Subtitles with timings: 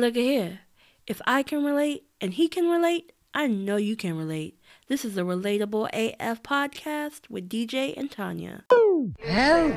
[0.00, 0.60] look at here.
[1.06, 4.58] If I can relate and he can relate, I know you can relate.
[4.88, 8.64] This is a Relatable AF podcast with DJ and Tanya.
[9.24, 9.68] Hell,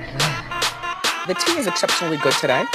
[1.28, 2.66] The tea is exceptionally good today.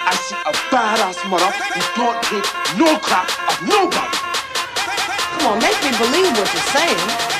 [0.00, 4.16] I see a badass mother who don't take no crap of nobody.
[5.38, 7.37] come on, make me believe what you're saying.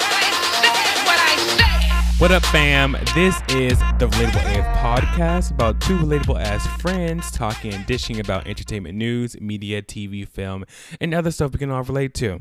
[2.18, 2.96] What up, fam?
[3.14, 8.48] This is the Relatable AF podcast about two relatable ass friends talking and dishing about
[8.48, 10.64] entertainment news, media, TV, film,
[11.00, 12.40] and other stuff we can all relate to.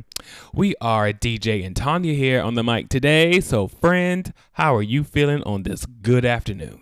[0.52, 3.40] We are DJ and Tanya here on the mic today.
[3.40, 6.82] So, friend, how are you feeling on this good afternoon?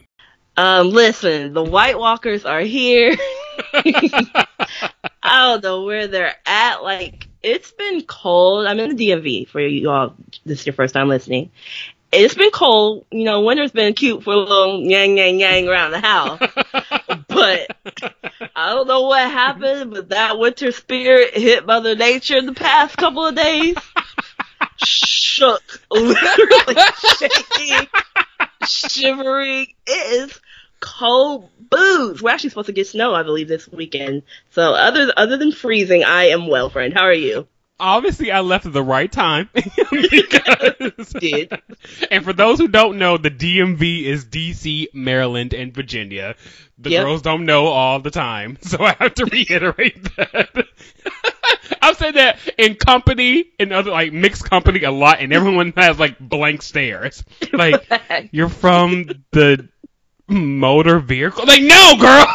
[0.55, 3.13] Um, listen, the White Walkers are here.
[3.73, 4.47] I
[5.23, 6.81] don't know where they're at.
[6.81, 8.67] Like, it's been cold.
[8.67, 10.15] I'm in the DMV for you all.
[10.45, 11.51] This is your first time listening.
[12.15, 13.05] It's been cold.
[13.11, 16.39] You know, winter's been cute for a little yang yang yang around the house.
[17.27, 17.77] but
[18.55, 22.97] I don't know what happened, but that winter spirit hit Mother Nature in the past
[22.97, 23.75] couple of days.
[24.77, 26.81] Shook, literally
[27.19, 27.87] shaking,
[28.67, 29.67] shivering.
[29.85, 30.39] It is
[30.79, 32.21] cold boots.
[32.21, 34.23] We're actually supposed to get snow, I believe, this weekend.
[34.51, 36.93] So other other than freezing, I am well, friend.
[36.93, 37.47] How are you?
[37.79, 39.49] Obviously, I left at the right time.
[39.53, 41.51] because- Did
[42.09, 46.35] and for those who don't know, the DMV is DC, Maryland, and Virginia.
[46.77, 47.03] The Yep.
[47.03, 50.67] girls don't know all the time, so I have to reiterate that.
[51.81, 55.99] I've said that in company, in other like mixed company a lot, and everyone has
[55.99, 57.23] like blank stares.
[57.53, 57.87] Like
[58.31, 59.69] you're from the
[60.27, 61.45] motor vehicle.
[61.45, 62.25] Like no, girl.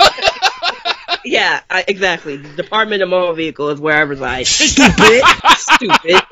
[1.25, 2.37] Yeah, I, exactly.
[2.37, 4.43] The Department of Motor Vehicle is where I reside.
[4.47, 5.23] Stupid,
[5.57, 6.23] stupid.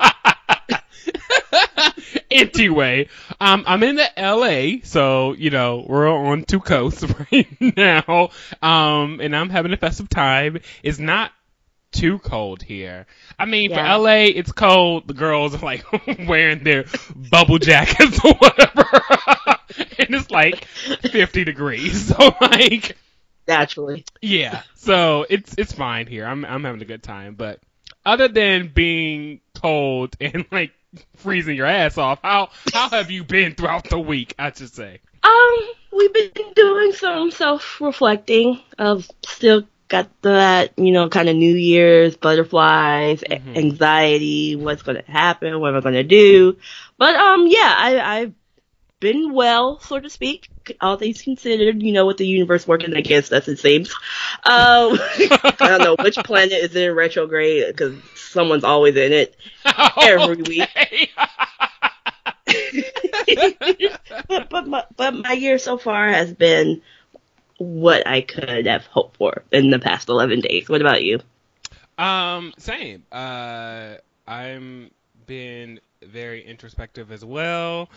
[2.31, 3.07] anyway,
[3.39, 8.29] um, I'm in the LA, so you know we're on two coasts right now,
[8.61, 10.59] um, and I'm having a festive time.
[10.83, 11.31] It's not
[11.91, 13.07] too cold here.
[13.37, 13.95] I mean, Yeah.
[13.97, 15.07] for LA, it's cold.
[15.07, 15.85] The girls are like
[16.27, 19.01] wearing their bubble jackets or whatever,
[19.97, 22.07] and it's like 50 degrees.
[22.15, 22.97] So like,
[23.49, 24.05] Naturally.
[24.21, 26.25] yeah, so it's it's fine here.
[26.25, 27.59] I'm I'm having a good time, but
[28.05, 30.71] other than being cold and like
[31.17, 34.35] freezing your ass off, how how have you been throughout the week?
[34.39, 35.01] I should say.
[35.21, 35.57] Um,
[35.91, 38.61] we've been doing some self-reflecting.
[38.77, 43.57] I've still got that, you know, kind of New Year's butterflies, a- Mhm.
[43.57, 46.57] anxiety, what's going to happen, what am I going to do.
[46.97, 48.33] But um, yeah, I, I've
[48.99, 50.49] been well, so to speak.
[50.81, 53.89] All things considered, you know, with the universe working against us, it seems.
[53.89, 53.95] Um,
[54.45, 59.35] I don't know which planet is in retrograde because someone's always in it
[60.01, 60.69] every week.
[64.27, 66.81] But but my, but my year so far has been
[67.57, 70.69] what I could have hoped for in the past 11 days.
[70.69, 71.19] What about you?
[71.97, 73.03] Um, same.
[73.11, 73.95] Uh,
[74.27, 74.91] I'm
[75.25, 77.89] been very introspective as well.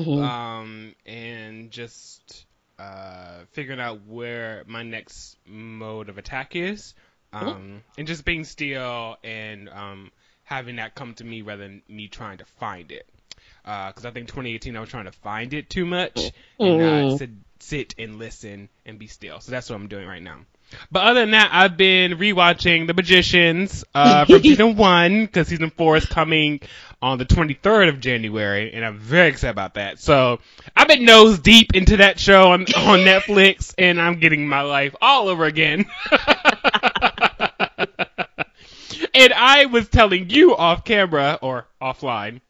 [0.00, 0.18] Mhm.
[0.22, 2.46] Um, and just
[2.78, 6.94] uh figuring out where my next mode of attack is.
[7.32, 10.10] Um, and just being still and um
[10.42, 13.06] having that come to me rather than me trying to find it.
[13.62, 17.18] Because I think 2018 I was trying to find it too much and not Mhm.
[17.18, 19.40] sit, sit and listen and be still.
[19.40, 20.40] So that's what I'm doing right now.
[20.90, 25.70] But other than that, I've been rewatching The Magicians uh, from season one because season
[25.70, 26.60] four is coming
[27.02, 30.00] on the 23rd of January, and I'm very excited about that.
[30.00, 30.38] So
[30.76, 34.94] I've been nose deep into that show on, on Netflix, and I'm getting my life
[35.00, 35.86] all over again.
[39.14, 42.40] and I was telling you off camera or offline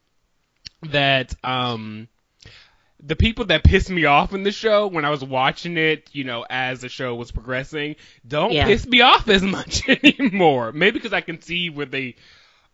[0.82, 2.08] that um
[3.02, 6.24] the people that pissed me off in the show when I was watching it, you
[6.24, 7.96] know, as the show was progressing,
[8.26, 8.66] don't Yeah.
[8.66, 10.72] piss me off as much anymore.
[10.72, 12.16] Maybe because I can see where they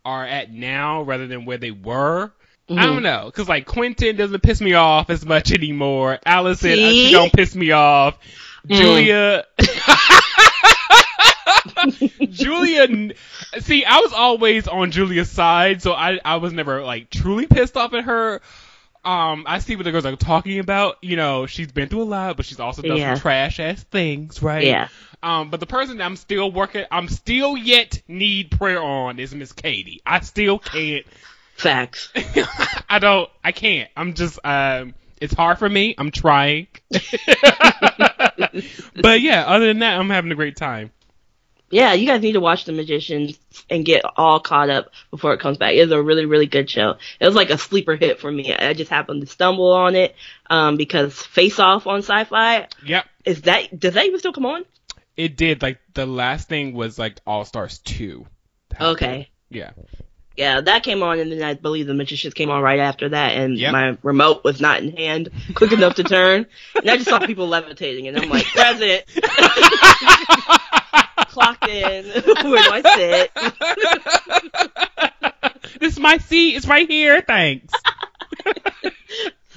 [0.05, 2.33] are at now rather than where they were.
[2.69, 2.83] I Mm-hmm.
[2.83, 6.19] don't know, because like Quentin doesn't piss me off as much anymore.
[6.27, 8.19] Allison, uh, she don't piss me off.
[8.69, 8.77] Mm.
[8.77, 9.45] Julia,
[12.31, 13.15] Julia,
[13.61, 17.77] see, I was always on Julia's side, so I I was never like truly pissed
[17.77, 18.41] off at her.
[19.07, 20.97] Um, I see what the girls are talking about.
[21.01, 23.15] You know, she's been through a lot, but she's also done Yeah.
[23.15, 24.65] some trash ass things, right?
[24.65, 24.89] Yeah.
[25.23, 29.33] Um, but the person that I'm still working, I'm still yet need prayer on is
[29.35, 30.03] Miss Kady.
[30.05, 31.07] I still can't.
[31.57, 32.11] Facts.
[32.91, 33.31] I don't.
[33.45, 33.89] I can't.
[33.97, 34.41] I'm just.
[34.45, 35.95] Um, it's hard for me.
[35.97, 36.67] I'm trying.
[39.01, 40.91] but yeah, other than that, I'm having a great time.
[41.71, 45.41] Yeah, you guys need to watch The Magicians and get all caught up before it
[45.41, 45.75] comes back.
[45.75, 46.97] It's a really, really good show.
[47.19, 48.55] It was like a sleeper hit for me.
[48.55, 50.15] I just happened to stumble on it
[50.49, 53.05] um, because Face Off on Sci-Fi Yep.
[53.25, 54.65] is that does that even still come on?
[55.17, 55.61] it did.
[55.63, 58.27] Like the last thing was like All Stars two.
[58.81, 59.29] Okay.
[59.51, 59.71] Yeah.
[60.37, 63.33] Yeah, that came on, and then I believe the Magicians came on right after that,
[63.39, 63.73] and Yep.
[63.73, 67.49] my remote was not in hand quick enough to turn, and I just saw people
[67.49, 69.05] levitating, and I'm like, present,
[71.37, 73.31] clocked in, where do I sit?
[75.81, 76.57] this is my seat.
[76.57, 77.21] It's right here.
[77.21, 77.73] Thanks.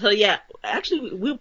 [0.02, 1.32] So yeah, actually, we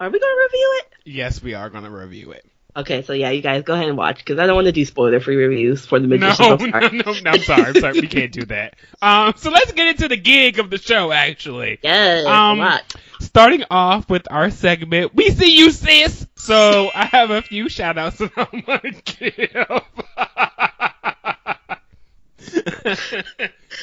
[0.00, 0.92] are we gonna review it?
[1.04, 2.44] yes, we are gonna review it.
[2.76, 4.84] Okay, so yeah, you guys go ahead and watch because I don't want to do
[4.84, 7.62] spoiler-free reviews for the No, no, no, no, I'm sorry.
[7.66, 8.00] I'm sorry.
[8.00, 8.74] We can't do that.
[9.00, 11.78] Um, so let's get into the gig of the show, actually.
[11.84, 12.94] Yes, Um, a lot.
[13.20, 16.26] Starting off with our segment, we see you, sis.
[16.36, 19.82] So I have a few shout outs that I'm gonna give.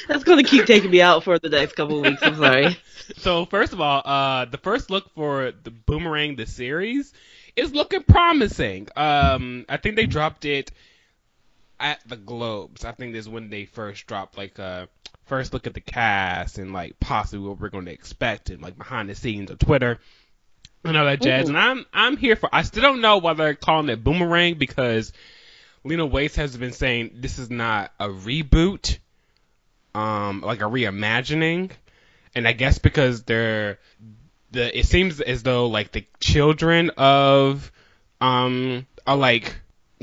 [0.08, 2.22] That's gonna keep taking me out for the next couple of weeks.
[2.24, 2.78] I'm sorry.
[3.18, 7.14] so first of all, uh, the first look for the Boomerang the series
[7.56, 8.88] is looking promising.
[8.96, 10.72] Um, I think they dropped it
[11.80, 12.86] at the Globes.
[12.86, 14.88] I think this is when they first dropped like uh
[15.28, 18.78] first look at the cast and like possibly what we're going to expect and like
[18.78, 20.00] behind the scenes of Twitter
[20.84, 21.46] and all that jazz.
[21.46, 21.50] Ooh.
[21.50, 22.50] And I'm I'm here for.
[22.54, 25.14] I still don't know whether they're calling it Boomerang because
[25.84, 28.98] Lena Waithe has been saying this is not a reboot,
[29.94, 31.72] um, like a reimagining,
[32.36, 33.80] and I guess because they're
[34.52, 37.72] the it seems as though like the children of
[38.22, 39.56] um are like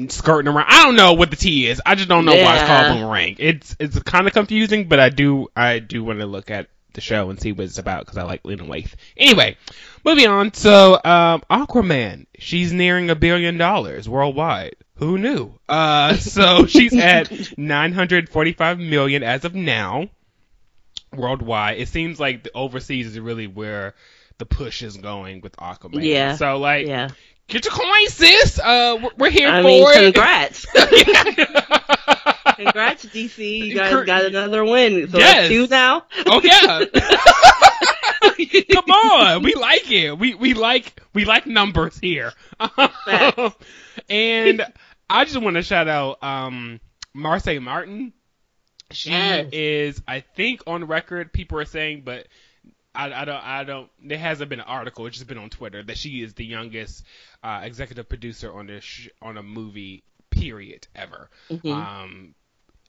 [0.09, 0.67] skirting around.
[0.69, 1.81] I don't know what the T is.
[1.85, 2.95] I just don't know why it's called Yeah.
[2.95, 3.37] Boomerang.
[3.39, 7.01] It's it's kind of confusing, but I do I do want to look at the
[7.01, 8.93] show and see what it's about because I like Lena Waithe.
[9.17, 9.57] Anyway,
[10.05, 10.55] moving on.
[10.55, 14.77] So um, Aquaman, she's nearing a billion dollars worldwide.
[14.99, 15.53] Who knew?
[15.69, 20.09] Uh, so she's at 945 million as of now
[21.13, 21.79] worldwide.
[21.79, 23.95] It seems like the overseas is really where
[24.39, 26.05] the push is going with Aquaman.
[26.05, 26.37] Yeah.
[26.37, 27.11] So like, Yeah,
[27.49, 28.59] get your coin, sis.
[28.59, 30.15] Uh, we're, here I for mean, it.
[30.15, 30.65] congrats,
[32.57, 33.59] congrats, DC.
[33.67, 35.09] You guys Cor- got another win.
[35.11, 35.49] So Yes.
[35.49, 36.05] two now.
[36.27, 36.85] oh yeah.
[38.73, 40.19] Come on, we like it.
[40.19, 42.33] We we like we like numbers here.
[44.09, 44.65] And
[45.09, 46.81] I just want to shout out um
[47.17, 48.13] Marsai Martin.
[48.91, 49.49] She Yes.
[49.53, 51.33] is, I think, on record.
[51.33, 52.27] People are saying, but
[52.95, 53.91] I, I don't, I don't.
[54.03, 55.07] There hasn't been an article.
[55.07, 57.05] It's just been on Twitter that she is the youngest
[57.43, 60.03] uh, executive producer on this sh- on a movie.
[60.31, 60.89] Period.
[60.97, 61.31] Ever.
[61.49, 61.73] Mhm.
[61.73, 62.35] Um,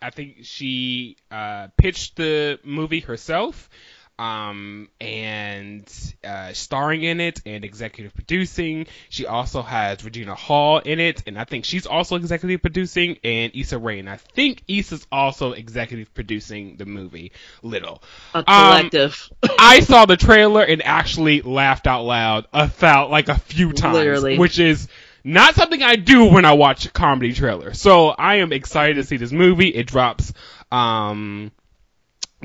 [0.01, 3.69] I think she uh, pitched the movie herself,
[4.17, 5.91] um, and
[6.23, 8.87] uh, starring in it and executive producing.
[9.09, 13.51] She also has Regina Hall in it, and I think she's also executive producing, and
[13.53, 13.99] Issa Rae.
[13.99, 17.31] And I think Issa's also executive producing the movie
[17.61, 18.01] Little.
[18.33, 19.29] A collective.
[19.59, 24.37] I saw the trailer and actually laughed out loud about like a few times, Literally.
[24.37, 24.87] which is
[25.23, 27.73] not something I do when I watch a comedy trailer.
[27.73, 29.69] So I am excited to see this movie.
[29.69, 30.31] It drops.
[30.71, 31.51] Um,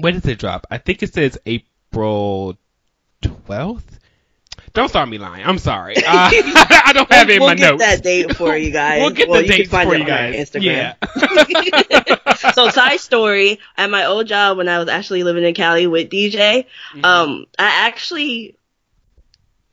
[0.01, 0.67] when does it drop?
[0.71, 2.57] I think it says April
[3.23, 3.99] twelfth.
[4.73, 5.45] Don't start me lying.
[5.45, 5.97] I'm sorry.
[5.97, 7.83] Uh, I don't have it in we'll my get notes.
[7.85, 9.01] that date for you guys.
[9.01, 10.51] We'll get well, the you can find for it you on guys.
[10.51, 10.95] Instagram.
[12.37, 12.53] Yeah.
[12.55, 16.09] so side story, at my old job when I was actually living in Cali with
[16.11, 17.05] DJ, Mm-hmm.
[17.05, 18.57] um, I actually,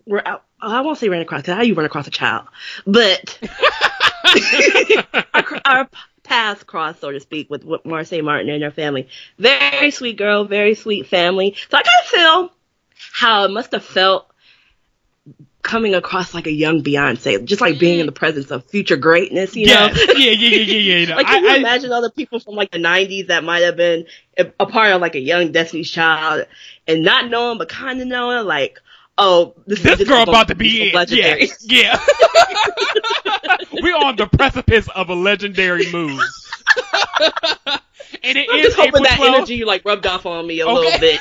[0.07, 2.47] were out, I won't say ran across, cause how you run across a child,
[2.88, 3.38] but
[5.33, 5.89] our, our
[6.27, 9.07] paths crossed, so to speak, with, with Marsai Martin and her family.
[9.40, 11.56] Very sweet girl, very sweet family.
[11.69, 12.51] So I kind of feel
[13.13, 14.30] how it must have felt
[15.61, 19.56] coming across like a young Beyonce, just like being in the presence of future greatness,
[19.56, 19.95] you yes.
[19.95, 20.13] know?
[20.13, 21.16] yeah, yeah, yeah, yeah, yeah.
[21.16, 23.63] Like, can you I, I, imagine all the people from like the '90s that might
[23.63, 24.06] have been
[24.37, 26.47] a, part of like a young Destiny's Child
[26.87, 28.80] and not knowing, but kind of knowing, like,
[29.18, 31.49] oh, this, this is girl about to be legendary.
[31.61, 31.99] Yeah, yeah.
[33.91, 36.19] We're on the precipice of a legendary move.
[38.23, 39.35] and it I'm is just hoping April that 12th.
[39.35, 40.73] energy like rubbed off on me a Okay.
[40.75, 41.19] little bit.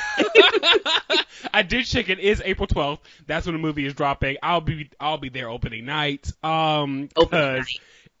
[1.53, 2.09] I did check.
[2.09, 2.99] It is April 12th.
[3.25, 4.37] That's when the movie is dropping.
[4.43, 6.31] I'll be I'll be there opening night.
[6.43, 7.67] Um, Opening 'cause night.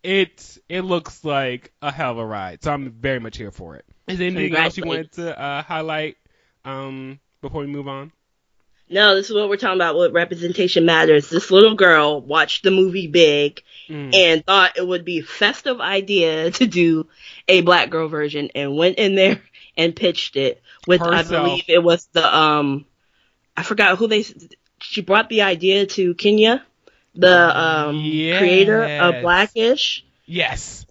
[0.03, 2.63] it it looks like a hell of a ride.
[2.63, 3.85] So I'm very much here for it.
[4.07, 6.17] Is there anything else you wanted to uh, highlight
[6.65, 8.11] um before we move on?
[8.89, 9.95] No, this is what we're talking about.
[9.95, 11.29] What representation matters.
[11.29, 14.13] This little girl watched the movie Big Mm.
[14.13, 17.07] and thought it would be a festive idea to do
[17.47, 19.41] a black girl version and went in there
[19.77, 22.85] and pitched it with I believe it was the um
[23.55, 24.25] I forgot who they
[24.79, 26.63] she brought the idea to Kenya,
[27.15, 30.05] the um creator of Blackish.
[30.25, 30.85] Yes.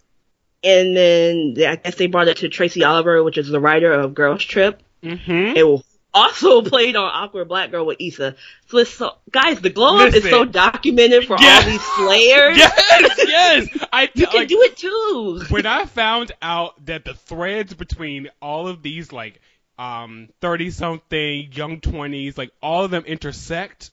[0.63, 4.13] And then I guess they brought it to Tracy Oliver, which is the writer of
[4.13, 4.81] Girls Trip.
[5.03, 5.55] Mm-hmm.
[5.55, 5.83] It
[6.17, 8.35] also played on Awkward Black Girl with Issa.
[8.67, 11.55] So, it's so guys, the glow up is so documented for Yeah.
[11.59, 12.57] all these slayers.
[12.89, 13.85] Yes, yes.
[13.93, 15.41] I You can like, do it too.
[15.49, 19.39] when I found out that the threads between all of these like
[19.77, 23.91] um 30 something, young 20s, like all of them intersect.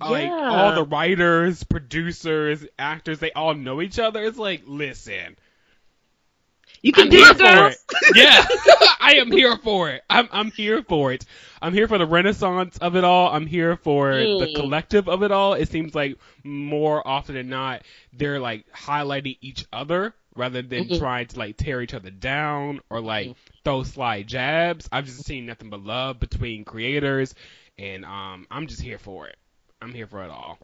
[0.00, 0.50] Like Yeah.
[0.50, 4.22] all the writers, producers, actors, they all know each other.
[4.24, 5.36] It's like, listen,
[6.86, 7.78] You can I'm do it, for it.
[8.14, 8.44] Yeah,
[9.00, 10.02] I am here for it.
[10.08, 11.24] I'm I'm here for it.
[11.60, 13.28] I'm here for the renaissance of it all.
[13.32, 14.48] I'm here for the Mm.
[14.48, 15.54] collective of it all.
[15.54, 20.90] It seems like more often than not, they're like highlighting each other rather than Mhm.
[20.90, 23.32] trying to like tear each other down or like
[23.64, 24.88] throw sly jabs.
[24.92, 27.34] I've just seen nothing but love between creators,
[27.78, 29.36] and um, I'm just here for it.
[29.82, 30.58] I'm here for it all.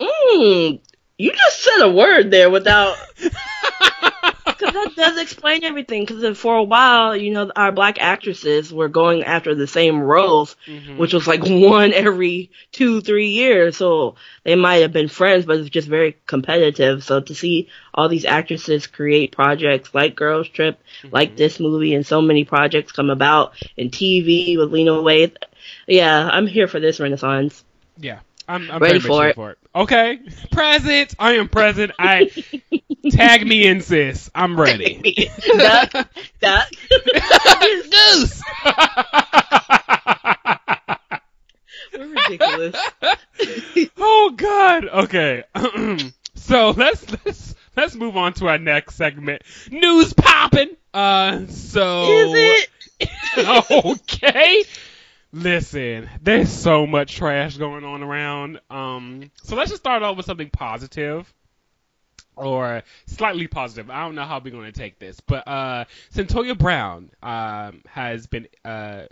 [0.00, 0.80] Mm,
[1.18, 2.96] you just said a word there without.
[4.72, 6.04] That does explain everything.
[6.04, 10.56] Because for a while, you know, our black actresses were going after the same roles,
[10.66, 10.96] Mhm.
[10.96, 13.76] which was like one every two, three years.
[13.76, 17.04] So they might have been friends, but it's just very competitive.
[17.04, 20.78] So to see all these actresses create projects like Girls Trip,
[21.10, 25.36] like this movie, and so many projects come about in TV with Lena Waithe,
[25.86, 27.64] yeah, I'm here for this renaissance.
[27.98, 29.34] Yeah, I'm, I'm Ready very for it.
[29.36, 29.58] for it.
[29.74, 30.18] Okay,
[30.52, 31.14] present.
[31.18, 31.92] I am present.
[31.98, 32.30] I
[33.10, 34.30] tag me in, sis.
[34.34, 35.30] I'm ready.
[35.56, 35.92] duck,
[36.40, 36.68] duck.
[37.90, 38.42] Goose.
[41.92, 42.76] We're ridiculous.
[43.98, 44.84] oh God.
[44.86, 45.44] Okay.
[46.34, 49.42] so let's let's let's move on to our next segment.
[49.70, 50.76] News popping.
[50.92, 51.46] Uh.
[51.48, 52.10] So.
[52.10, 52.68] Is it?
[53.84, 54.64] okay.
[55.32, 58.60] Listen, there's so much trash going on around.
[58.70, 61.32] Um, so let's just start off with something positive
[62.36, 63.90] or slightly positive.
[63.90, 68.26] I don't know how we're going to take this, but uh, Cyntoia Brown um, has
[68.26, 69.04] been uh,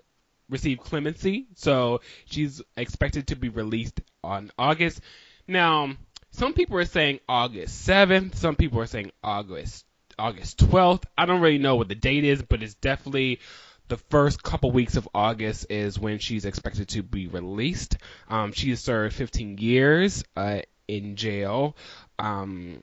[0.48, 5.00] received clemency, so she's expected to be released on August.
[5.48, 5.94] Now,
[6.30, 8.36] some people are saying August 7th.
[8.36, 9.84] Some people are saying August
[10.18, 11.04] August 12th.
[11.16, 13.40] I don't really know what the date is, but it's definitely
[13.88, 17.96] the first couple weeks of August is when she's expected to be released.
[18.28, 21.76] Um, she has served 15 years uh, in jail.
[22.18, 22.82] Um,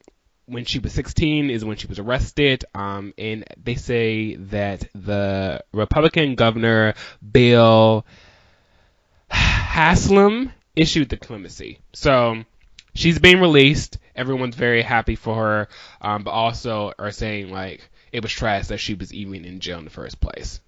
[0.49, 2.65] when she was 16 is when she was arrested.
[2.73, 6.95] Um, and they say that the Republican governor,
[7.31, 8.05] Bill
[9.29, 11.79] Haslam, issued the clemency.
[11.93, 12.43] So
[12.95, 13.99] she's being released.
[14.15, 15.67] Everyone's very happy for her,
[16.01, 19.77] um, but also are saying like it was trash that she was even in jail
[19.77, 20.59] in the first place,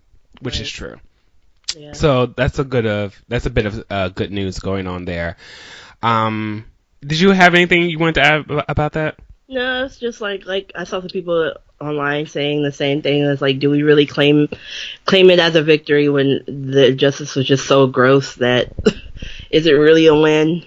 [0.42, 0.98] which is true.
[1.76, 1.94] Yeah.
[1.94, 5.38] So that's a good of that's a bit of uh, good news going on there.
[6.02, 6.66] Um,
[7.02, 9.18] did you have anything you wanted to add about that?
[9.52, 13.26] No, it's just like like I saw some people online saying the same thing.
[13.26, 14.48] It's like, do we really claim
[15.04, 18.72] claim it as a victory when the justice was just so gross that
[19.52, 20.64] is it really a win?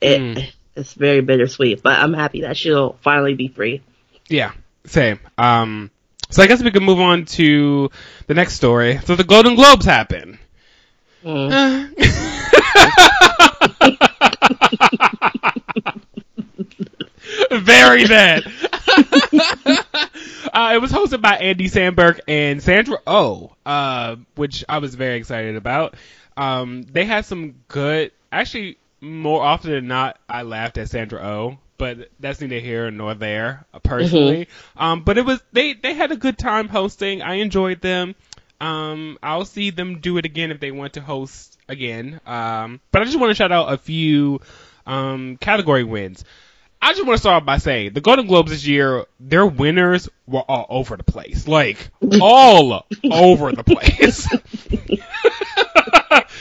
[0.00, 0.52] It, Mm.
[0.76, 3.82] It's very bittersweet, but I'm happy that she'll finally be free.
[4.28, 4.52] Yeah,
[4.84, 5.18] same.
[5.36, 5.90] Um,
[6.30, 7.90] so I guess we can move on to
[8.28, 9.00] the next story.
[9.04, 10.38] So the Golden Globes happen.
[11.24, 11.94] Mm.
[17.50, 18.44] Very bad.
[18.86, 25.16] uh, it was hosted by Andy Samberg and Sandra Oh, uh, which I was very
[25.16, 25.94] excited about.
[26.36, 31.58] Um, they had some good, actually, more often than not, I laughed at Sandra Oh,
[31.78, 34.48] but that's neither here nor there, uh, personally.
[34.76, 37.22] Um, but it was, they, they had a good time hosting.
[37.22, 38.14] I enjoyed them.
[38.60, 42.20] Um, I'll see them do it again if they want to host again.
[42.26, 44.40] Um, but I just want to shout out a few,
[44.86, 46.24] um, category wins.
[46.80, 50.08] I just want to start off by saying the Golden Globes this year, their winners
[50.26, 51.48] were all over the place.
[51.48, 54.28] Like, all over the place.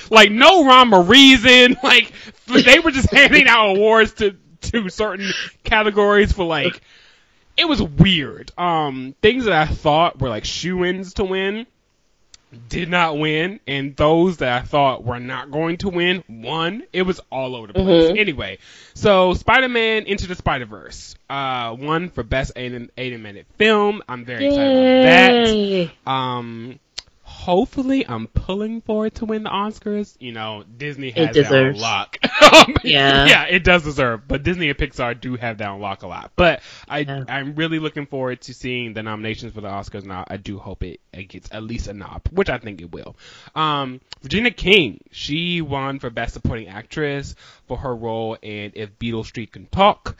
[0.12, 1.76] like, no rhyme or reason.
[1.84, 2.12] Like,
[2.46, 5.32] they were just handing out awards to, to certain
[5.64, 6.82] categories for like,
[7.58, 8.52] it was weird.
[8.58, 11.66] Um, things that I thought were like shoe-ins to win
[12.70, 16.84] did not win, and those that I thought were not going to win won.
[16.94, 18.12] It was all over the place.
[18.18, 18.60] Anyway,
[18.94, 24.02] so Spider-Man Into the Spider-Verse, uh, won for best anim- animated film.
[24.08, 25.04] I'm very excited about
[26.06, 26.12] that.
[26.12, 26.80] Um,
[27.48, 30.18] hopefully, I'm pulling for it to win the Oscars.
[30.20, 31.82] You know, Disney has that on deserves.
[31.82, 32.18] lock.
[32.84, 33.26] Yeah.
[33.28, 34.28] yeah, it does deserve.
[34.28, 36.32] But Disney and Pixar do have that on lock a lot.
[36.36, 37.24] But I, Yeah.
[37.30, 40.26] I'm really looking forward to seeing the nominations for the Oscars now.
[40.28, 43.16] I do hope it, it gets at least a nod, which I think it will.
[43.56, 47.36] Um, Regina King, she won for Best Supporting Actress
[47.68, 50.18] for her role in If Beetle Street Can Talk.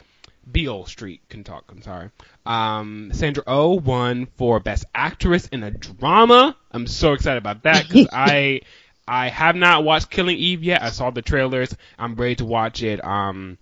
[0.52, 2.10] Beale Street Can Talk, I'm sorry.
[2.46, 6.56] Um, Sandra Oh won for Best Actress in a Drama.
[6.72, 8.62] I'm so excited about that because I,
[9.08, 10.82] I have not watched Killing Eve yet.
[10.82, 11.76] I saw the trailers.
[11.98, 13.04] I'm ready to watch it.
[13.04, 13.58] Um,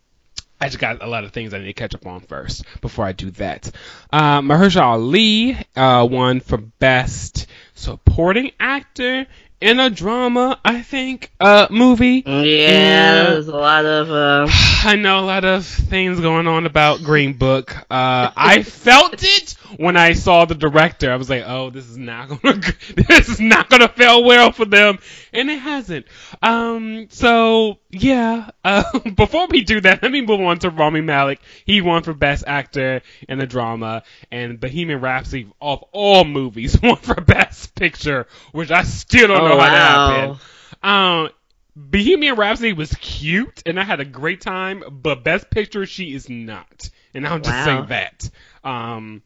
[0.59, 3.05] I just got a lot of things I need to catch up on first before
[3.05, 3.69] I do that.
[4.11, 9.27] Uh, Mahershala Ali uh, won for Best Supporting Actor
[9.61, 12.23] in a Drama, I think, uh, movie.
[12.25, 14.47] Yeah, there's a lot of uh,
[14.83, 17.75] I know a lot of things going on about Green Book.
[17.89, 21.11] Uh, I felt it when I saw the director.
[21.11, 22.61] I was like, "Oh, this is not gonna,
[22.95, 24.99] this is not gonna feel well for them,"
[25.33, 26.05] and it hasn't.
[26.41, 28.49] Um, so yeah.
[28.65, 28.83] Uh,
[29.15, 31.39] before we do that, let me move on to Rami Malek.
[31.65, 36.95] He won for Best Actor in a Drama, and Bohemian Rhapsody of all movies won
[36.97, 40.39] for Best Picture, which I still don't know Oh, how that happened.
[40.81, 41.29] Um,
[41.75, 46.29] Bohemian Rhapsody was cute and I had a great time, but Best Picture she is
[46.29, 47.63] not, and I'll just Wow.
[47.63, 48.29] say that.
[48.63, 49.21] Um,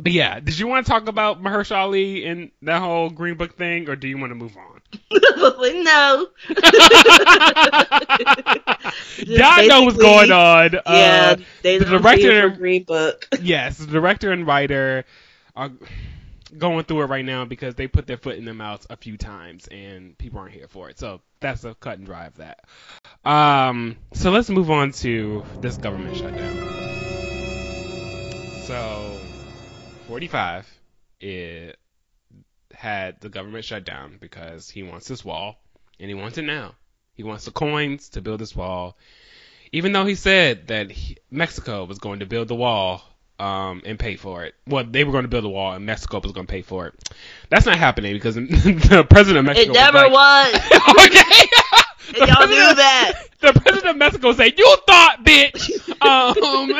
[0.00, 3.56] but yeah, did you want to talk about Mahershala Ali and that whole Green Book
[3.56, 4.80] thing, or do you want to move on?
[5.84, 6.28] no.
[9.18, 10.72] Y'all know what's going on.
[10.72, 13.26] yeah, Uh, the don't see it director- Green Book.
[13.42, 15.04] yes, the director and writer
[15.56, 15.70] are
[16.56, 19.16] going through it right now because they put their foot in their mouths a few
[19.18, 20.98] times and people aren't here for it.
[20.98, 22.60] So that's a cut and dry of that.
[23.28, 26.56] Um, so let's move on to this government shutdown.
[28.64, 29.17] So,
[30.08, 30.66] 45
[31.20, 31.76] it
[32.72, 35.58] had the government shut down because he wants this wall
[36.00, 36.74] and he wants it now.
[37.12, 38.96] He wants the coins to build this wall
[39.70, 43.02] even though he said that he, Mexico was going to build the wall
[43.38, 44.54] um, and pay for it.
[44.66, 46.86] Well, they were going to build the wall and Mexico was going to pay for
[46.86, 46.94] it.
[47.50, 50.52] That's not happening because the president of Mexico It never was.
[50.70, 50.96] was.
[50.96, 51.50] Like,
[52.12, 53.12] The y'all president- knew that.
[53.40, 56.72] The president of Mexico said, "You thought, bitch." Um,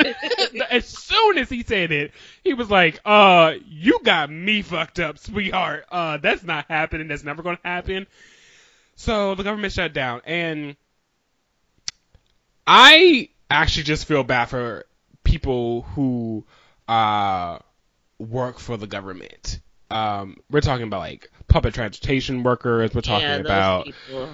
[0.70, 2.12] as soon as he said it,
[2.44, 5.86] he was like, "Uh, you got me fucked up, sweetheart.
[5.90, 7.08] Uh, that's not happening.
[7.08, 8.06] That's never going to happen."
[8.94, 10.76] So the government shut down, and
[12.64, 14.84] I actually just feel bad for
[15.24, 16.46] people who
[16.86, 17.58] uh
[18.18, 19.60] work for the government.
[19.90, 22.94] Um, we're talking about like public transportation workers.
[22.94, 24.28] We're talking yeah, about people.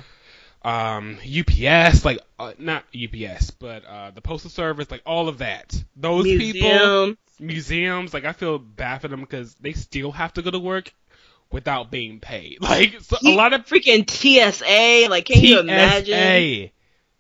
[0.65, 5.83] Um, UPS, like uh, not UPS, but uh, the postal service, like all of that.
[5.95, 7.19] Those people, Museum.
[7.39, 10.93] museums, like I feel bad for them because they still have to go to work
[11.53, 12.59] without being paid.
[12.63, 15.11] Like so a lot of freaking TSA.
[15.11, 16.71] Like, can you imagine?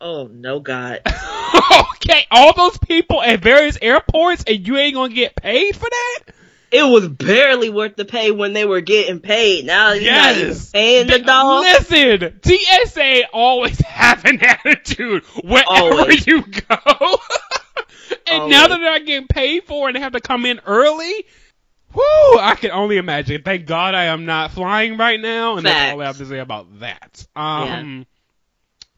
[0.00, 1.02] Oh no, God.
[1.96, 6.34] okay, all those people at various airports, and you ain't gonna get paid for that?
[6.74, 9.64] It was barely worth the pay when they were getting paid.
[9.64, 10.70] Now you're Yes.
[10.72, 11.62] paying the Th- dog.
[11.62, 16.26] Listen, TSA always have an attitude wherever Always.
[16.26, 16.76] you go.
[18.26, 21.24] and now that they're not getting paid for and they have to come in early,
[21.94, 22.02] whoo,
[22.40, 23.42] I can only imagine.
[23.44, 26.38] Thank God I am not flying right now, and that's all I have to say
[26.40, 27.24] about that.
[27.36, 28.06] Um,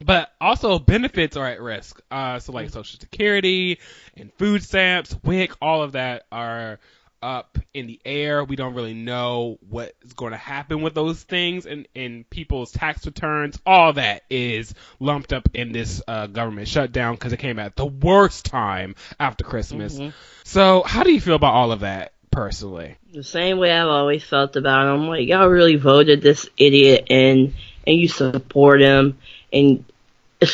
[0.03, 2.01] But also benefits are at risk.
[2.11, 3.81] Uh, so like Social Security
[4.17, 6.79] and food stamps, WIC, all of that are
[7.23, 8.45] up in the air.
[8.45, 12.73] We don't really know what is going to happen with those things and, and people's
[12.73, 13.59] tax returns.
[13.67, 17.87] All that is lumped up in this uh, government shutdown because it came at the
[17.87, 19.99] worst time after Christmas.
[20.45, 22.97] So how do you feel about all of that personally?
[23.17, 25.09] the same way I've always felt about him.
[25.09, 27.55] Like y'all really voted this idiot in,
[27.87, 29.19] and you support him,
[29.53, 29.85] and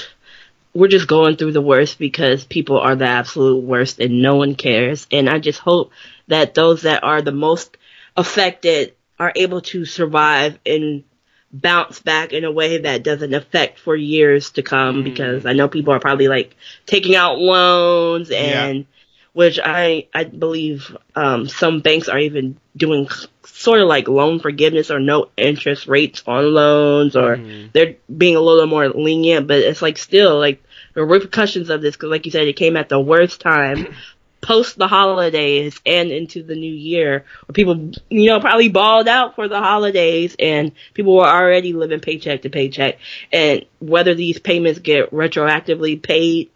[0.74, 4.54] we're just going through the worst because people are the absolute worst, and no one
[4.54, 5.06] cares.
[5.10, 5.92] And I just hope
[6.28, 7.76] that those that are the most
[8.16, 11.04] affected are able to survive and
[11.52, 15.04] bounce back in a way that doesn't affect for years to come mm.
[15.04, 16.56] because I know people are probably like
[16.86, 18.86] taking out loans and
[19.32, 23.08] which I I believe um, some banks are even doing
[23.44, 27.36] sort of like loan forgiveness or no interest rates on loans, or
[27.72, 29.46] they're being a little more lenient.
[29.46, 30.62] But it's like still like
[30.94, 33.94] the repercussions of this, because like you said, it came at the worst time.
[34.42, 39.36] Post the holidays and into the new year, where people, you know, probably balled out
[39.36, 42.98] for the holidays and people were already living paycheck to paycheck.
[43.32, 46.50] And whether these payments get retroactively paid,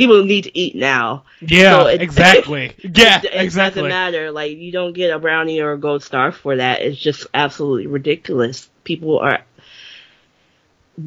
[0.00, 1.24] people need to eat now.
[1.40, 2.72] Yeah, So it- exactly.
[2.82, 3.82] Yeah, it, it exactly.
[3.82, 4.30] doesn't matter.
[4.30, 6.80] Like you don't get a brownie or a gold star for that.
[6.82, 8.68] It's just absolutely ridiculous.
[8.84, 9.40] People are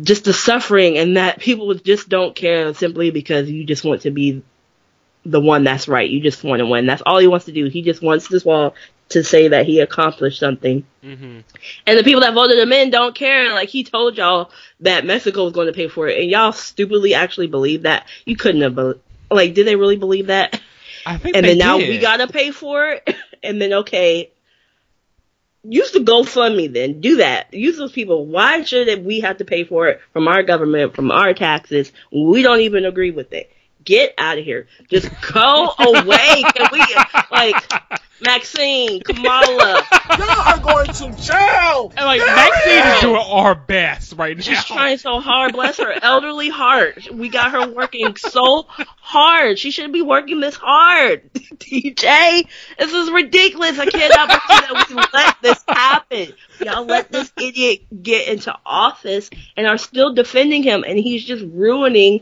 [0.01, 4.11] just the suffering, and that people just don't care simply because you just want to
[4.11, 4.41] be
[5.25, 6.09] the one that's right.
[6.09, 6.85] You just want to win.
[6.85, 7.65] That's all he wants to do.
[7.67, 8.75] He just wants this wall
[9.13, 10.85] to say that he accomplished something.
[11.01, 11.39] hmm
[11.87, 13.53] And the people that voted him in don't care.
[13.53, 17.13] Like he told y'all that Mexico was going to pay for it, and y'all stupidly
[17.13, 18.07] actually believe that.
[18.25, 18.75] You couldn't have.
[18.75, 18.99] Be-
[19.31, 20.59] like, did they really believe that?
[21.05, 21.89] I think and then now did.
[21.89, 24.31] we gotta pay for it, and then okay,
[25.63, 27.01] use the GoFundMe then.
[27.01, 27.53] Do that.
[27.53, 28.25] Use those people.
[28.25, 31.91] Why should we have to pay for it from our government, from our taxes?
[32.11, 33.51] We don't even agree with it.
[33.83, 34.67] Get out of here.
[34.89, 36.43] Just go away.
[36.55, 36.83] Can we,
[37.31, 37.55] like,
[38.23, 39.83] Maxine, Kamala,
[40.17, 41.91] Y'all are going to jail.
[41.97, 44.43] And like Maxine is doing our best right now.
[44.43, 45.53] she's trying so hard.
[45.53, 47.09] Bless her elderly heart.
[47.11, 49.59] We got her working so hard.
[49.59, 51.33] She shouldn't be working this hard.
[51.33, 52.47] DJ,
[52.79, 53.77] this is ridiculous.
[53.77, 56.33] I cannot believe that we let this happen.
[56.59, 61.43] Y'all let this idiot get into office and are still defending him, and he's just
[61.43, 62.21] ruining.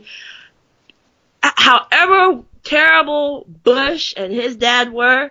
[1.42, 5.30] However terrible Bush and his dad were,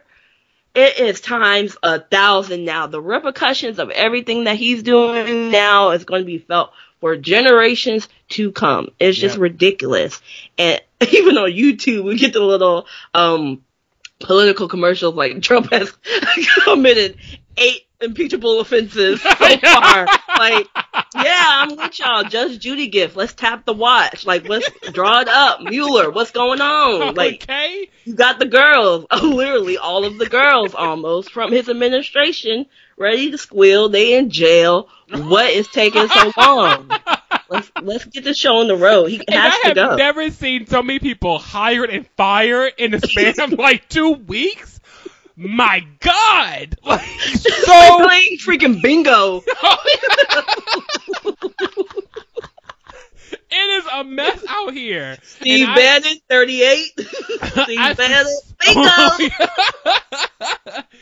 [0.74, 2.88] it is times a thousand now.
[2.88, 8.08] The repercussions of everything that he's doing now is going to be felt for generations
[8.30, 8.90] to come.
[9.00, 10.22] It's just ridiculous.
[10.58, 13.64] And even on YouTube, we get the little, um,
[14.20, 15.92] political commercials like Trump has
[16.64, 17.18] committed
[17.58, 20.08] eight impeachable offenses so far.
[20.38, 20.68] like,
[21.16, 22.24] yeah, I'm with y'all.
[22.24, 23.16] Judge Judy gift.
[23.16, 24.26] Let's tap the watch.
[24.26, 25.62] Like, let's draw it up.
[25.62, 27.16] Mueller, what's going on?
[27.22, 27.90] Like, okay.
[28.06, 32.66] you got the girls, literally all of the girls almost from his administration
[32.98, 33.90] ready to squeal.
[33.90, 34.88] They in jail.
[35.10, 36.90] What is taking so long?
[37.50, 39.08] Let's let's get the show on the road.
[39.08, 39.96] He And has I to have go.
[39.98, 44.80] never seen so many people hired and fired in the span of like two weeks.
[45.36, 46.76] My God!
[46.86, 48.06] Like so.
[48.06, 49.42] playing freaking bingo.
[53.54, 55.18] It is a mess out here.
[55.24, 56.92] Steve And I- Bannon, 38.
[57.00, 58.26] Steve I Bannon,
[58.66, 58.82] bingo.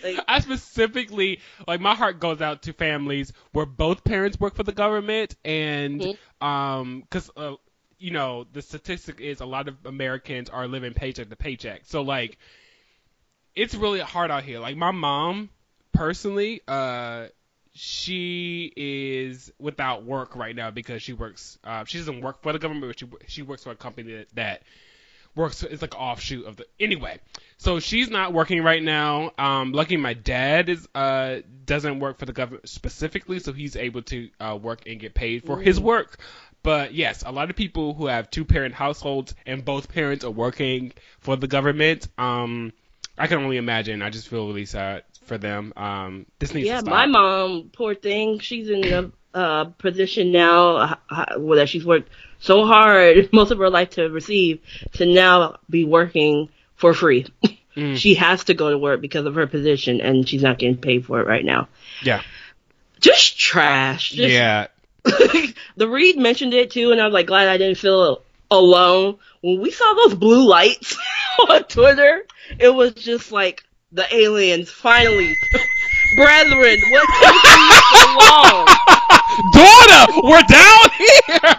[0.04, 4.64] Like- I specifically like my heart goes out to families where both parents work for
[4.64, 6.48] the government and Mm-hmm.
[6.48, 7.56] um cuz uh,
[8.00, 11.82] you know the statistic is a lot of Americans are living paycheck to paycheck.
[11.86, 12.38] So like
[13.60, 14.60] it's really hard out here.
[14.60, 15.50] Like my mom
[15.92, 17.26] personally uh
[17.74, 22.60] she is without work right now because she works uh she doesn't work for the
[22.60, 24.64] government but she she works for a company that, that
[25.36, 27.20] works it's like an offshoot of the anyway.
[27.58, 29.32] So she's not working right now.
[29.38, 34.04] Um lucky my dad is uh doesn't work for the government specifically so he's able
[34.04, 36.18] to uh work and get paid for his work.
[36.64, 40.32] But yes a lot of people who have two parent households and both parents are
[40.32, 42.72] working for the government um
[43.20, 46.78] i can only imagine i just feel really sad for them um this needs Yeah,
[46.78, 51.86] to stop my mom, poor thing, she's in a uh, position now uh, where she's
[51.86, 54.60] worked so hard most of her life to receive
[54.94, 57.28] to now be working for free.
[57.76, 57.96] Mm.
[57.98, 61.06] She has to go to work because of her position, and she's not getting paid
[61.06, 61.68] for it right now.
[62.02, 62.24] yeah
[63.00, 64.10] Just trash.
[64.10, 64.68] Just, yeah
[65.78, 69.62] the Reed mentioned it too, and I was like glad I didn't feel alone when
[69.62, 70.98] we saw those blue lights
[71.50, 72.26] on Twitter.
[72.58, 75.36] It was just like the aliens finally,
[76.16, 76.80] brethren.
[76.92, 78.68] What took you so long?
[79.54, 81.56] daughter we're down here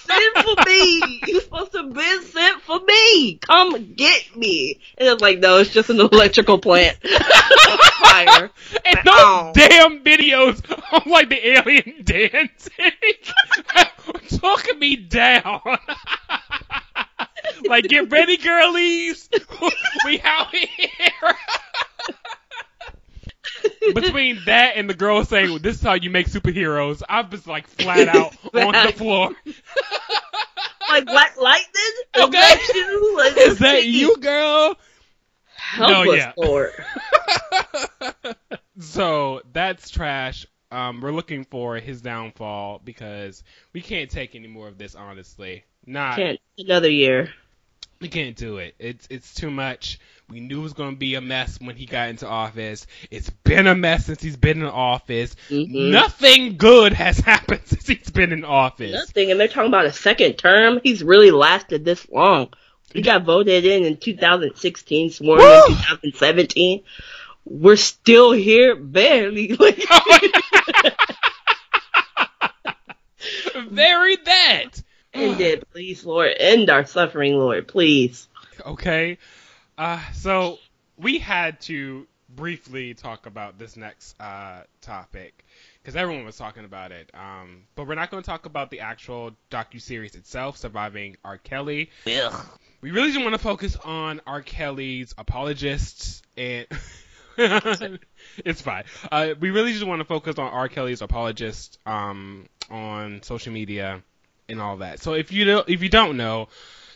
[0.00, 1.20] Send for me.
[1.26, 3.36] You're supposed to have been sent for me.
[3.36, 4.80] Come get me.
[4.98, 6.98] And it's like, no, it's just an electrical plant.
[8.00, 8.50] Fire.
[8.84, 9.52] And those Ow.
[9.54, 10.58] damn videos
[10.92, 12.92] of like the alien dancing
[14.28, 15.60] took me down.
[17.66, 19.28] like, get ready, girlies.
[20.04, 21.34] we out here.
[23.94, 27.66] Between that and the girl saying, "This is how you make superheroes," I was like
[27.66, 29.30] flat out on the floor.
[30.88, 31.68] Like Black Lightning?
[32.16, 32.32] Is Okay.
[32.32, 33.16] that you?
[33.16, 34.76] Like, Is that you, girl?
[35.54, 36.32] Help No, us, yeah.
[36.36, 36.72] Lord.
[38.78, 40.46] so that's trash.
[40.72, 44.94] Um, we're looking for his downfall because we can't take any more of this.
[44.94, 47.30] Honestly, not Can't another year.
[48.00, 48.74] we can't do it.
[48.78, 49.98] It's it's too much.
[50.30, 52.86] We knew it was going to be a mess when he got into office.
[53.10, 55.34] It's been a mess since he's been in office.
[55.48, 55.90] Mhm.
[55.90, 58.92] Nothing good has happened since he's been in office.
[58.92, 60.80] Nothing, and they're talking about a second term.
[60.84, 62.48] He's really lasted this long.
[62.92, 65.44] He got voted in in 2016, sworn Woo!
[65.44, 66.82] in 2017.
[67.44, 69.52] We're still here, barely.
[69.54, 69.78] Like,
[73.68, 74.82] Very that.
[75.12, 76.32] end it, please, Lord.
[76.38, 78.28] End our suffering, Lord, please.
[78.66, 79.18] Okay.
[79.80, 80.58] Uh, so
[80.98, 85.42] we had to briefly talk about this next uh, topic
[85.80, 87.10] because everyone was talking about it.
[87.14, 91.38] Um, but we're not going to talk about the actual docu series itself, surviving R.
[91.38, 91.88] Kelly.
[92.82, 94.42] We really just want to focus on R.
[94.42, 96.66] Kelly's apologists and.
[98.44, 98.84] it's fine.
[99.10, 100.68] Uh, we really just want to focus on R.
[100.68, 104.02] Kelly's apologists um, on social media
[104.46, 105.00] and all that.
[105.00, 106.48] So if you don't, if you don't know,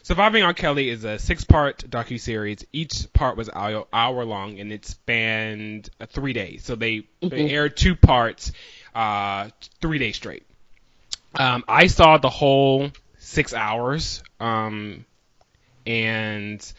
[0.05, 0.53] Surviving R.
[0.53, 2.67] Kelly is a six-part docu series.
[2.75, 6.63] Each part was hour, hour long, and it spanned uh, three days.
[6.63, 8.53] So they, they aired two parts,
[8.95, 9.49] uh,
[9.81, 10.43] three days straight.
[11.35, 15.07] Um, I saw the whole six hours, um,
[15.87, 16.73] and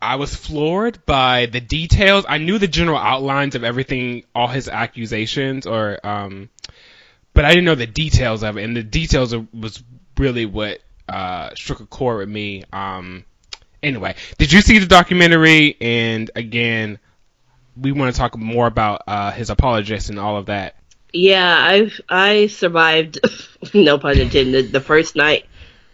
[0.00, 2.24] I was floored by the details.
[2.28, 6.50] I knew the general outlines of everything, all his accusations, or um,
[7.32, 9.82] but I didn't know the details of it, and the details of, was
[10.16, 12.64] really what uh, struck a chord with me.
[12.72, 13.24] Um,
[13.82, 15.76] anyway, did you see the documentary?
[15.80, 16.98] And again,
[17.76, 20.76] we want to talk more about uh, his apologist and all of that.
[21.12, 23.20] Yeah, I I survived,
[23.74, 25.46] no pun intended, the first night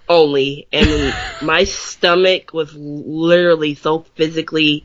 [0.08, 4.84] only, and my stomach was literally so physically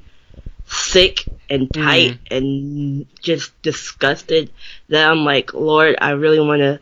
[0.68, 4.52] sick and tight and just disgusted
[4.90, 6.80] that I'm like, Lord, I really want to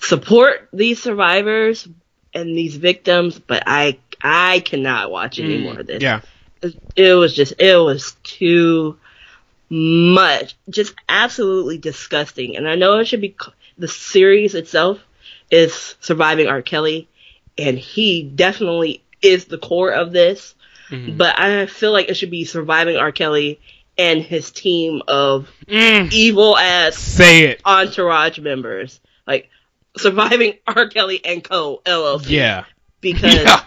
[0.00, 1.88] support these survivors
[2.34, 6.02] and these victims, but I I cannot watch any more of this.
[6.02, 6.20] Yeah.
[6.96, 8.98] It was just it was too
[9.70, 12.56] much, just absolutely disgusting.
[12.56, 13.36] And I know it should be
[13.76, 14.98] the series itself
[15.50, 16.62] is surviving R.
[16.62, 17.08] Kelly,
[17.56, 20.54] and he definitely is the core of this.
[20.90, 23.12] But I feel like it should be surviving R.
[23.12, 23.60] Kelly
[23.98, 27.60] and his team of Mm, evil ass say it.
[27.64, 29.50] entourage members, like
[29.98, 30.88] surviving R.
[30.88, 31.80] Kelly and Co.
[31.84, 32.30] LLC.
[32.30, 32.64] Yeah.
[33.00, 33.64] because Yeah.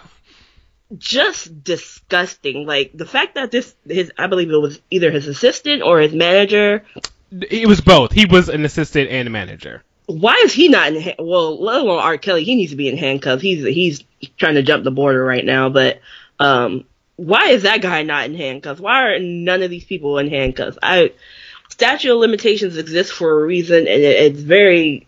[0.97, 2.65] just disgusting.
[2.65, 6.13] Like the fact that this his I believe it was either his assistant or his
[6.13, 6.83] manager.
[7.31, 8.11] It was both.
[8.11, 9.83] He was an assistant and a manager.
[10.07, 11.13] Why is he not in?
[11.19, 12.17] Well, let alone R.
[12.17, 13.41] Kelly, he needs to be in handcuffs.
[13.41, 14.03] He's he's
[14.37, 15.69] trying to jump the border right now.
[15.69, 16.01] But
[16.39, 16.83] um,
[17.15, 18.81] why is that guy not in handcuffs?
[18.81, 20.77] Why are none of these people in handcuffs?
[20.83, 21.13] I
[21.69, 25.07] statute of limitations exists for a reason, and it, it's very.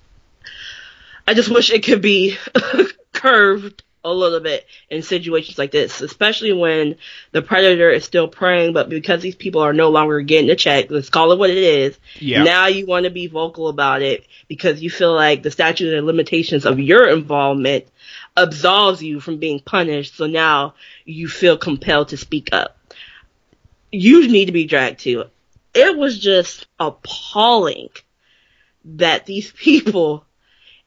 [1.28, 2.38] I just wish it could be
[3.14, 6.98] curved a little bit in situations like this, especially when
[7.32, 10.88] the predator is still preying, but because these people are no longer getting a check,
[10.90, 11.98] let's call it what it is.
[12.20, 12.44] Yeah.
[12.44, 16.04] Now you want to be vocal about it because you feel like the statute of
[16.04, 17.86] limitations of your involvement
[18.36, 20.18] absolves you from being punished.
[20.18, 20.74] So now
[21.06, 22.78] you feel compelled to speak up.
[23.92, 25.26] You need to be dragged to.
[25.74, 27.90] It was just appalling
[28.84, 30.26] that these people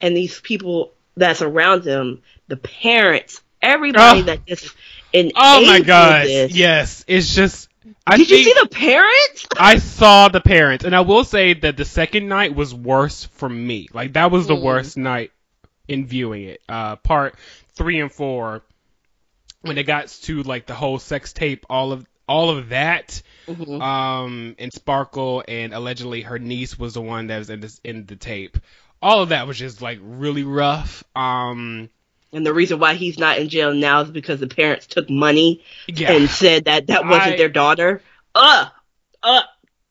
[0.00, 4.22] and these people that's around them, the parents, everybody Oh.
[4.24, 4.74] that just
[5.12, 6.26] enabled Oh my god.
[6.28, 7.04] Yes.
[7.09, 7.68] It's just.
[8.06, 9.46] I Did you see the parents?
[9.59, 13.48] I saw the parents, and I will say that the second night was worse for
[13.48, 13.88] me.
[13.92, 14.62] Like that was the Mm.
[14.62, 15.30] worst night
[15.88, 16.61] in viewing it.
[16.68, 17.37] Uh, part
[17.74, 18.62] three and four,
[19.62, 23.80] when it got to like the whole sex tape, all of all of that, Mm-hmm.
[23.80, 28.04] um, and Sparkle and allegedly her niece was the one that was in this in
[28.06, 28.59] the tape.
[29.02, 31.04] All of that was just like really rough.
[31.14, 31.90] Um,
[32.32, 35.62] And the reason why he's not in jail now is because the parents took money
[35.87, 36.12] yeah.
[36.12, 38.02] and said that that wasn't I- their daughter.
[38.35, 38.66] Uh,
[39.22, 39.42] uh,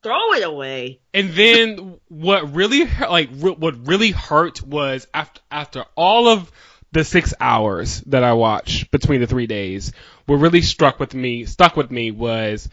[0.02, 1.00] throw it away.
[1.12, 6.50] And then what really hurt- like what really hurt was after after all of
[6.92, 9.92] the six hours that I watched between the three days,
[10.26, 12.68] what really struck with me stuck with me was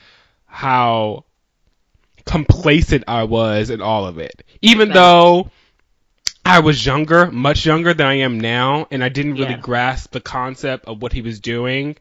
[0.45, 1.25] how
[2.25, 4.43] complacent I was in all of it.
[4.61, 5.49] Even though
[6.45, 9.57] I was younger, much younger than I am now, and I didn't really Yeah.
[9.57, 11.95] grasp the concept of what he was doing.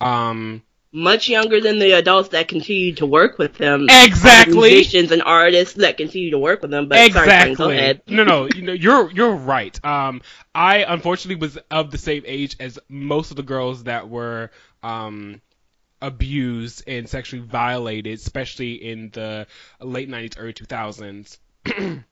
[0.00, 3.86] Um, Much younger than the adults that continue to work with him.
[3.88, 4.70] Exactly.
[4.72, 6.88] Musicians and artists that continue to work with him.
[6.88, 7.78] But sorry, go exactly.
[7.78, 8.02] ahead.
[8.08, 9.84] no, no, you know, you're you're right.
[9.84, 10.20] Um,
[10.52, 14.50] I unfortunately was of the same age as most of the girls that were
[14.82, 15.40] um
[16.02, 19.46] abused and sexually violated, especially in the
[19.80, 21.38] late '90s, early 2000s.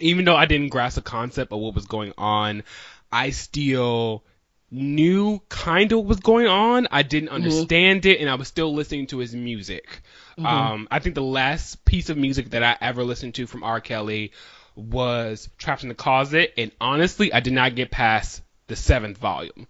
[0.00, 2.64] Even though I didn't grasp the concept of what was going on,
[3.12, 4.24] I still
[4.70, 6.88] knew kind of what was going on.
[6.90, 10.02] I didn't understand it, and I was still listening to his music.
[10.36, 13.80] Um, I think the last piece of music that I ever listened to from R.
[13.80, 14.32] Kelly
[14.74, 19.68] was Trapped in the Closet, and honestly, I did not get past the seventh volume.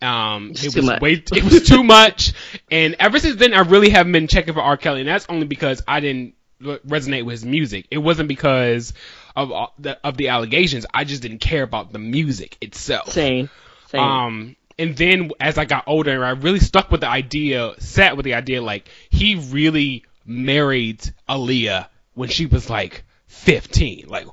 [0.00, 1.00] Um, it too was much.
[1.00, 2.32] way, it was too much,
[2.70, 4.76] and ever since then, I really haven't been checking for R.
[4.76, 7.88] Kelly, and that's only because I didn't resonate with his music.
[7.90, 8.92] It wasn't because
[9.36, 10.86] of the, of the allegations.
[10.92, 13.12] I just didn't care about the music itself.
[13.12, 13.50] Same.
[13.88, 14.00] Same.
[14.00, 18.24] Um, and then as I got older, I really stuck with the idea, sat with
[18.24, 24.06] the idea, like he really married Aaliyah when she was like 15.
[24.08, 24.26] Like,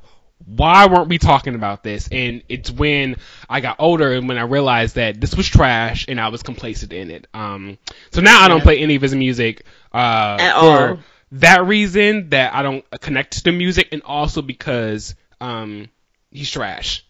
[0.45, 2.09] why weren't we talking about this?
[2.11, 3.17] And it's when
[3.49, 6.93] I got older and when I realized that this was trash and I was complacent
[6.93, 7.27] in it.
[7.33, 7.77] Um,
[8.11, 10.99] so now I don't play any of his music, uh, At all.
[11.33, 15.89] That reason that I don't connect to the music and also because, um,
[16.31, 17.05] he's trash.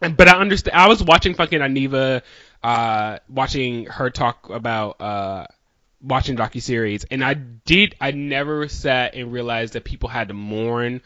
[0.00, 0.76] But I understand.
[0.76, 2.22] I was watching fucking Aniva
[2.62, 5.46] uh, watching her talk about uh,
[6.00, 7.96] watching docu series, and I did.
[8.00, 11.00] I never sat and realized that people had to mourn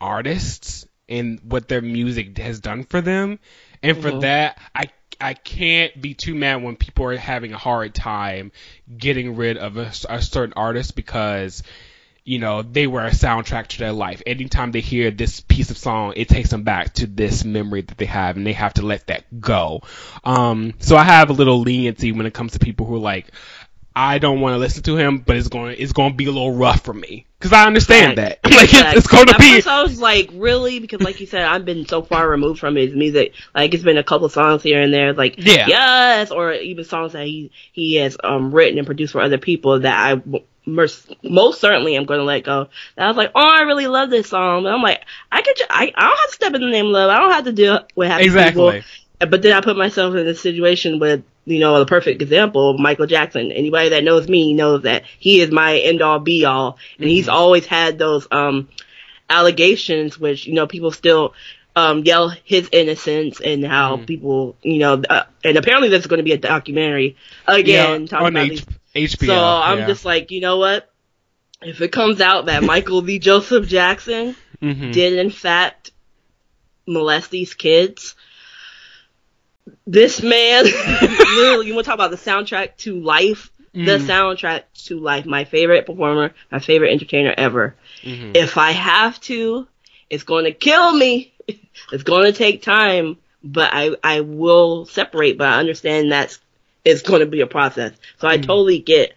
[0.00, 3.38] artists and what their music has done for them,
[3.82, 4.20] and for Mhm.
[4.22, 4.84] that, I
[5.20, 8.52] I can't be too mad when people are having a hard time
[8.96, 11.62] getting rid of a, a certain artist because
[12.24, 14.22] you know they were a soundtrack to their life.
[14.26, 17.98] Anytime they hear this piece of song, it takes them back to this memory that
[17.98, 19.82] they have, and they have to let that go.
[20.24, 23.26] Um, so I have a little leniency when it comes to people who are like.
[23.94, 26.30] I don't want to listen to him, but it's going it's going to be a
[26.30, 28.38] little rough for me because I understand Right.
[28.42, 28.44] that.
[28.52, 30.78] like it's, it's going to be first I was like, really?
[30.78, 33.34] Because like you said, I've been so far removed from his music.
[33.54, 35.66] Like it's been a couple songs here and there, like Yeah.
[35.66, 39.80] yes, or even songs that he he has um written and produced for other people
[39.80, 40.22] that I
[40.64, 42.68] most, most certainly am going to let go.
[42.96, 44.64] And I was like, oh, I really love this song.
[44.64, 46.86] And I'm like, I could, ju- I, I don't have to step in the name
[46.86, 47.10] of love.
[47.10, 48.72] I don't have to do what happens exactly.
[48.72, 48.88] people.
[49.26, 53.06] But then I put myself in a situation with, you know, the perfect example Michael
[53.06, 53.52] Jackson.
[53.52, 56.78] Anybody that knows me knows that he is my end all be all.
[56.98, 58.68] And he's always had those, um,
[59.28, 61.34] allegations, which, you know, people still,
[61.74, 64.06] um, yell his innocence and how Mhm.
[64.06, 68.26] people, you know, uh, and apparently there's going to be a documentary again yeah, talking
[68.26, 69.26] on about H- these HBO.
[69.28, 69.86] so I'm yeah.
[69.86, 70.90] just like, you know what?
[71.62, 73.18] If it comes out that Michael V.
[73.18, 74.92] Joseph Jackson Mhm.
[74.92, 75.92] did in fact
[76.86, 78.14] molest these kids,
[79.86, 80.64] this man,
[81.36, 83.50] literally, you want to talk about the soundtrack to life?
[83.74, 84.06] The Mhm.
[84.06, 85.24] soundtrack to life.
[85.24, 87.74] My favorite performer, my favorite entertainer ever.
[88.02, 88.36] Mhm.
[88.36, 89.66] If I have to,
[90.10, 91.32] it's going to kill me.
[91.90, 96.38] It's going to take time, but I, I will separate, but I understand that's,
[96.84, 97.92] it's going to be a process.
[98.18, 98.42] So I Mhm.
[98.46, 99.14] totally get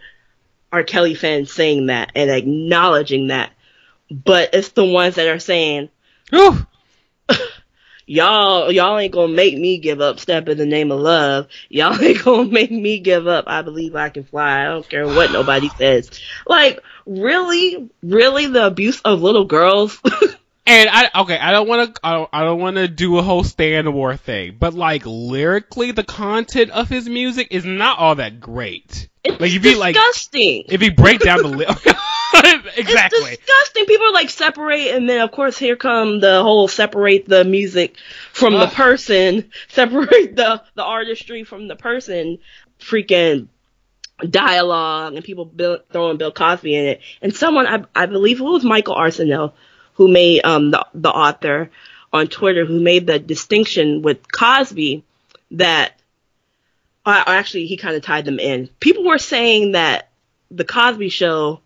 [0.71, 0.84] R.
[0.84, 3.51] Kelly fans saying that and acknowledging that.
[4.10, 5.89] But it's the ones that are saying.
[8.06, 11.48] Y'all, y'all ain't gonna make me give up step in the name of love.
[11.70, 13.46] Y'all ain't gonna make me give up.
[13.48, 14.62] I believe I can fly.
[14.62, 16.10] I don't care what nobody says.
[16.48, 20.00] Like, really, really the abuse of little girls?
[20.68, 23.44] And I okay, I don't want to I don't, don't want to do a whole
[23.44, 28.39] Stan War thing, but like lyrically, the content of his music is not all that
[28.39, 29.08] great.
[29.24, 30.63] It's Like, if you, like- disgusting.
[30.68, 31.65] If you break down the li-
[32.78, 33.86] exactly, It's disgusting.
[33.86, 37.95] People like separate, and then of course here come the whole separate the music
[38.34, 42.39] from the person, separate the the artistry from the person.
[42.80, 43.48] Freaking
[44.30, 47.02] dialogue and people Bill, throwing Bill Cosby in it.
[47.21, 49.54] And someone I I believe it was Michael Arceneaux
[49.95, 51.69] who made um the the author
[52.13, 55.04] on Twitter who made the distinction with Cosby
[55.52, 55.93] that
[57.06, 58.67] uh, actually he kind of tied them in.
[58.80, 60.10] People were saying that
[60.50, 61.60] the Cosby show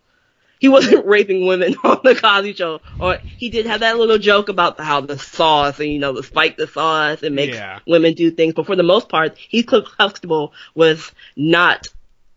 [0.60, 4.48] he wasn't raping women on the Cosby Show, or he did have that little joke
[4.48, 7.80] about the, how the sauce and you know the spike the sauce and makes Yeah.
[7.86, 8.54] women do things.
[8.54, 9.68] But for the most part, Heath
[9.98, 11.88] Huxtable was not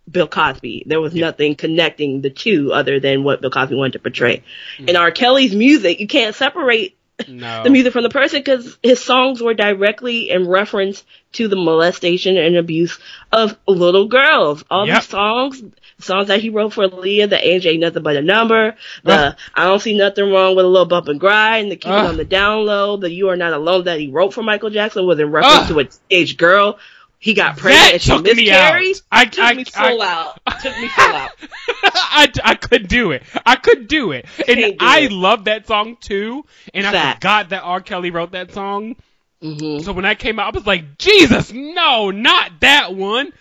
[0.09, 0.83] Bill Cosby.
[0.87, 4.43] There was nothing connecting the two other than what Bill Cosby wanted to portray.
[4.77, 4.89] Mm-hmm.
[4.89, 5.11] In R.
[5.11, 7.63] Kelly's music, you can't separate no.
[7.63, 12.37] the music from the person because his songs were directly in reference to the molestation
[12.37, 12.99] and abuse
[13.31, 14.63] of little girls.
[14.69, 14.95] All Yep.
[15.01, 15.63] these songs,
[15.99, 19.35] songs that he wrote for Aaliyah, the age ain't nothing but a number, the Ugh.
[19.55, 22.17] I don't see nothing wrong with a little bump and grind, the keep it on
[22.17, 25.19] the down low, the you are not alone that he wrote for Michael Jackson was
[25.19, 25.75] in reference Ugh.
[25.75, 26.79] to a teenage girl.
[27.23, 28.95] He got pregnant That she took me miscarried.
[28.97, 29.01] out.
[29.09, 30.39] I- took I- me full I- out.
[30.61, 31.31] Took me full out.
[31.85, 33.23] I, I could do it.
[33.45, 34.25] I could do it.
[34.45, 35.11] And do I it.
[35.13, 36.43] love that song too.
[36.73, 37.79] And I forgot that R.
[37.79, 38.97] Kelly wrote that song.
[39.41, 43.31] hmm So when I came out, I was like, Jesus, no, not that one.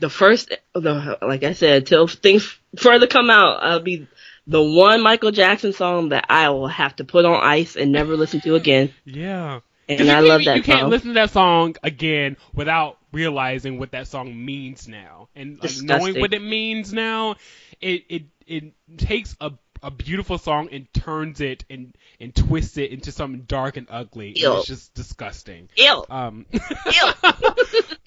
[0.00, 4.06] the first, the, like I said, till things further come out, I'll be
[4.46, 8.16] the one Michael Jackson song that I will have to put on ice and never
[8.16, 8.94] listen to again.
[9.04, 9.60] Yeah.
[9.88, 10.90] And I love that You can't song.
[10.90, 16.20] listen to that song again without realizing what that song means now, and like, knowing
[16.20, 17.36] what it means now.
[17.80, 22.90] It it it takes a a beautiful song and turns it and and twists it
[22.90, 24.28] into something dark and ugly.
[24.28, 25.68] And it's just disgusting.
[25.76, 26.04] Ew.
[26.10, 26.60] Um, Ew.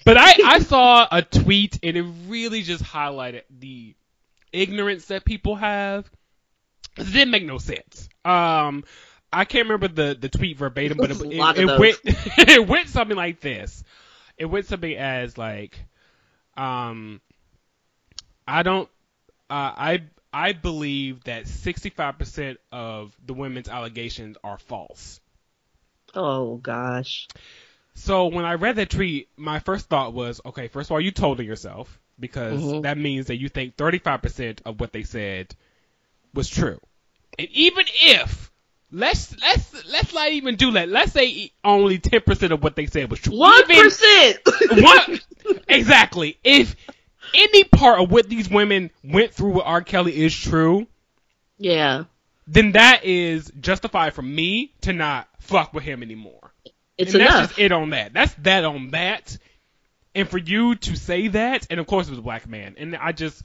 [0.04, 3.94] but I, I saw a tweet and it really just highlighted the
[4.52, 6.10] ignorance that people have.
[6.98, 8.08] It didn't make no sense.
[8.24, 8.84] Um,
[9.32, 13.16] I can't remember the, the tweet verbatim, but it, it, it went it went something
[13.16, 13.82] like this.
[14.38, 15.78] It went something as like,
[16.56, 17.20] um,
[18.46, 18.88] I don't,
[19.50, 20.02] uh, I
[20.32, 25.20] I believe that sixty five percent of the women's allegations are false.
[26.14, 27.28] Oh gosh.
[27.94, 31.10] So when I read that tweet, my first thought was, okay, first of all, you
[31.12, 32.82] told on yourself because Mhm.
[32.82, 35.54] that means that you think 35% of what they said
[36.34, 36.80] was true.
[37.38, 38.51] And even if
[38.92, 40.88] let's let's let's not even do that.
[40.88, 43.36] Let's say only 10% of what they said was true.
[43.38, 45.20] One Even- one
[45.68, 46.38] exactly.
[46.44, 46.76] If
[47.34, 49.82] any part of what these women went through with R.
[49.82, 50.86] Kelly is true,
[51.58, 52.04] Yeah.
[52.46, 56.52] then that is justified for me to not fuck with him anymore.
[56.98, 57.34] It's and enough.
[57.34, 58.12] that's just it on that.
[58.12, 59.36] That's that on that.
[60.14, 62.94] And for you to say that, and of course it was a black man, and
[62.94, 63.42] I just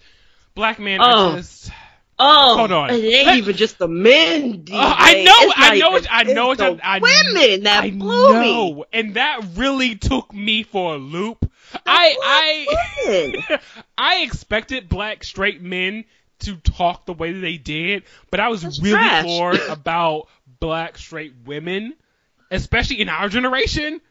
[0.53, 1.33] black man, Oh.
[1.33, 1.71] I just
[2.19, 2.89] Oh, Hold on.
[2.89, 4.63] It ain't Let- even just the men.
[4.63, 4.71] DJ.
[4.73, 7.91] Oh, uh, I know, I know, even- I know, it's the I, women that I
[7.91, 8.53] blew me.
[8.73, 11.51] know, and that really took me for a loop.
[11.85, 12.65] I.
[13.07, 13.59] I,
[13.97, 16.05] I expected black straight men
[16.39, 19.59] to talk the way that they did, but I was That's really trash.
[19.69, 20.27] about
[20.59, 21.93] black straight women,
[22.51, 24.01] especially in our generation,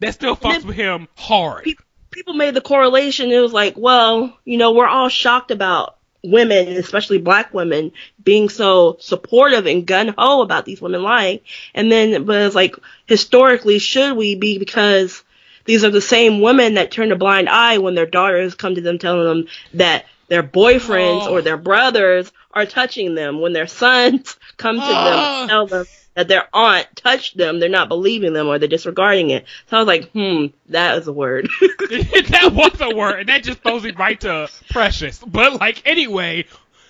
[0.00, 1.64] that still fucks with him hard.
[1.64, 1.74] Pe-
[2.10, 3.30] People made the correlation.
[3.30, 7.92] It was like, well, you know, we're all shocked about women, especially black women,
[8.22, 11.40] being so supportive and gun ho about these women lying.
[11.74, 15.22] And then, but it's like, historically, should we be because
[15.64, 18.80] these are the same women that turn a blind eye when their daughters come to
[18.80, 21.32] them telling them that their boyfriends Oh.
[21.32, 23.40] or their brothers are touching them.
[23.40, 25.40] When their sons come to them Oh.
[25.42, 29.30] and tell them that their aunt touched them, they're not believing them or they're disregarding
[29.30, 29.46] it.
[29.68, 31.48] So I was like, hmm, that is a word.
[31.60, 35.18] that was a word, and that just throws me right to precious.
[35.26, 36.46] But like anyway,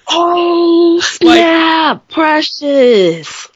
[0.09, 3.49] oh, snap, precious.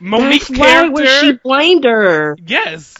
[0.00, 2.36] Mo'Nique's That's why character, when she blamed her.
[2.46, 2.94] yes,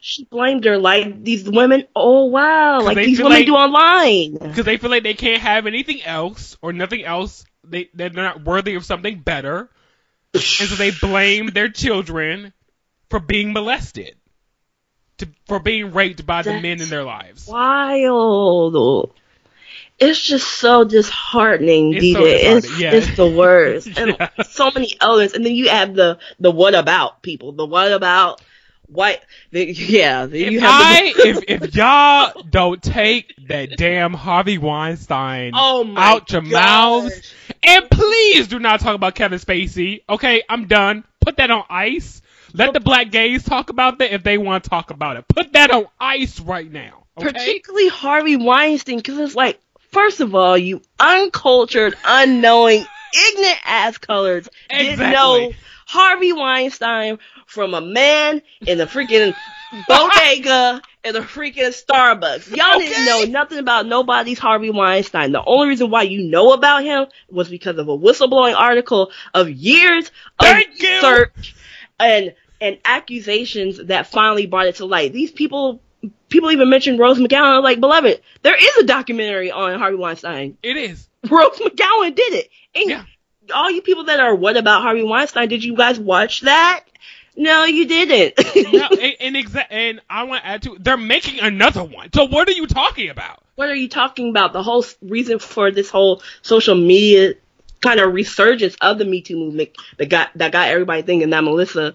[0.00, 1.86] She blamed her like these women.
[1.94, 4.32] Oh wow, like these women like- do online.
[4.38, 7.44] because they feel like they can't have anything else or nothing else.
[7.64, 9.68] They they're not worthy of something better,
[10.34, 12.52] and so they blame their children
[13.08, 14.14] for being molested,
[15.18, 17.46] to for being raped by the men in their lives.
[17.48, 19.12] Wild.
[19.98, 22.56] It's just so disheartening, It's so DJ.
[22.56, 22.92] it's, yeah.
[22.94, 23.88] it's the worst.
[23.98, 24.28] And Yeah.
[24.44, 25.34] so many others.
[25.34, 27.52] And then you have the, the what about people.
[27.52, 28.40] The what about
[28.90, 29.20] white.
[29.50, 30.24] The, yeah.
[30.24, 35.92] If you have I the, if if y'all don't take that damn Harvey Weinstein Oh
[35.96, 36.50] out your gosh.
[36.52, 40.02] mouths, and please do not talk about Kevin Spacey.
[40.08, 41.04] Okay, I'm done.
[41.20, 42.22] Put that on ice.
[42.52, 45.28] Let the black gays talk about that if they want to talk about it.
[45.28, 47.04] Put that on ice right now.
[47.16, 47.32] Okay.
[47.32, 49.60] particularly Harvey Weinstein, because it's like,
[49.92, 52.84] first of all, you uncultured, unknowing,
[53.28, 55.52] ignorant ass colors didn't know
[55.90, 59.34] Harvey Weinstein from a man in a freaking
[59.88, 62.54] bodega in a freaking Starbucks.
[62.56, 65.32] Y'all didn't know nothing about nobody's Harvey Weinstein.
[65.32, 69.50] The only reason why you know about him was because of a whistleblowing article of
[69.50, 70.94] years of Thank you.
[70.94, 71.56] research
[71.98, 75.12] and and accusations that finally brought it to light.
[75.12, 75.82] These people
[76.28, 77.56] people even mentioned Rose McGowan.
[77.56, 80.56] I'm like, beloved, there is a documentary on Harvey Weinstein.
[80.62, 81.08] It is.
[81.28, 82.48] Rose McGowan did it.
[82.76, 83.04] And Yeah.
[83.50, 86.84] All you people that are what about Harvey Weinstein, did you guys watch that?
[87.36, 88.34] No, you didn't.
[88.72, 90.76] No, and and, exa- and I want to add to.
[90.78, 92.12] They're making another one.
[92.12, 93.42] So what are you talking about?
[93.60, 94.54] what are you talking about?
[94.54, 97.34] The whole reason for this whole social media
[97.82, 101.44] kind of resurgence of the Me Too movement that got that got everybody thinking that
[101.44, 101.94] Melissa,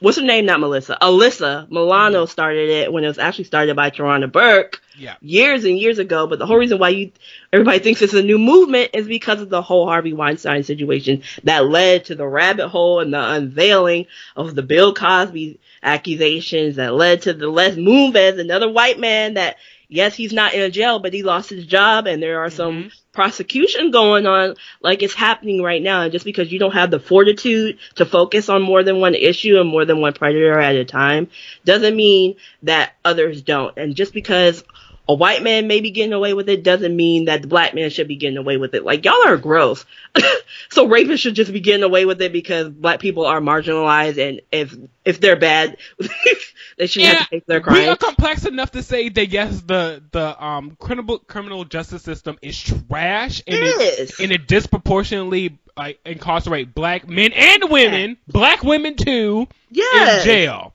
[0.00, 0.46] what's her name?
[0.46, 2.30] Not Melissa, Alyssa Milano mm-hmm.
[2.30, 5.14] started it when it was actually started by Tarana Burke Yeah.
[5.20, 6.26] years and years ago.
[6.26, 7.12] But the whole reason why you
[7.52, 11.66] everybody thinks it's a new movement is because of the whole Harvey Weinstein situation that
[11.66, 17.22] led to the rabbit hole and the unveiling of the Bill Cosby accusations that led
[17.22, 19.56] to the Les Moonves, another white man that
[19.94, 22.74] yes, he's not in a jail, but he lost his job and there are some
[22.74, 22.88] mm-hmm.
[23.12, 26.02] prosecution going on like it's happening right now.
[26.02, 29.60] And just because you don't have the fortitude to focus on more than one issue
[29.60, 31.28] and more than one predator at a time
[31.64, 32.34] doesn't mean
[32.64, 33.76] that others don't.
[33.78, 34.64] And just because
[35.08, 37.90] a white man may be getting away with it doesn't mean that the black man
[37.90, 38.84] should be getting away with it.
[38.84, 39.84] Like y'all are gross.
[40.70, 44.40] so rapists should just be getting away with it because black people are marginalized and
[44.50, 44.74] if
[45.04, 45.76] if they're bad
[46.78, 50.02] they shouldn't have to face their we are complex enough to say that yes, the
[50.12, 56.74] the um criminal criminal justice system is trash and It and it disproportionately like incarcerate
[56.74, 60.24] black men and women, black women too, Yes.
[60.24, 60.74] in jail.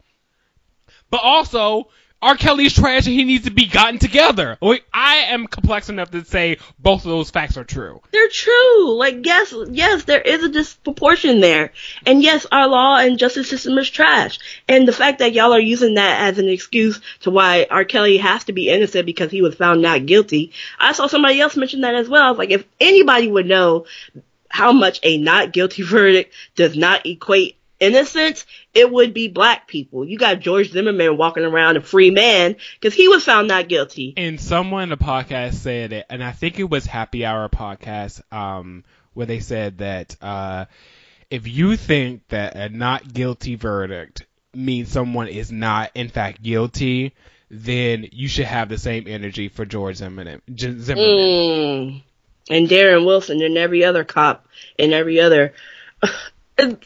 [1.09, 1.89] But also,
[2.21, 2.35] R.
[2.35, 4.57] Kelly's trash and he needs to be gotten together.
[4.93, 8.01] I am complex enough to say both of those facts are true.
[8.11, 8.93] They're true.
[8.97, 11.71] Like, yes, yes, there is a disproportion there.
[12.05, 14.39] And yes, our law and justice system is trash.
[14.67, 17.85] And the fact that y'all are using that as an excuse to why R.
[17.85, 20.51] Kelly has to be innocent because he was found not guilty.
[20.77, 22.23] I saw somebody else mention that as well.
[22.23, 23.85] I was like, if anybody would know
[24.49, 30.05] how much a not guilty verdict does not equate innocence, it would be black people.
[30.05, 34.13] You got George Zimmerman walking around a free man because he was found not guilty.
[34.17, 38.21] And someone in the podcast said it, and I think it was Happy Hour podcast,
[38.33, 40.65] um, where they said that uh,
[41.29, 47.13] if you think that a not guilty verdict means someone is not in fact guilty,
[47.49, 50.41] then you should have the same energy for George Zimmerman.
[50.57, 50.81] Zimmerman.
[50.97, 52.03] Mm.
[52.51, 55.53] And Darren Wilson and every other cop and every other.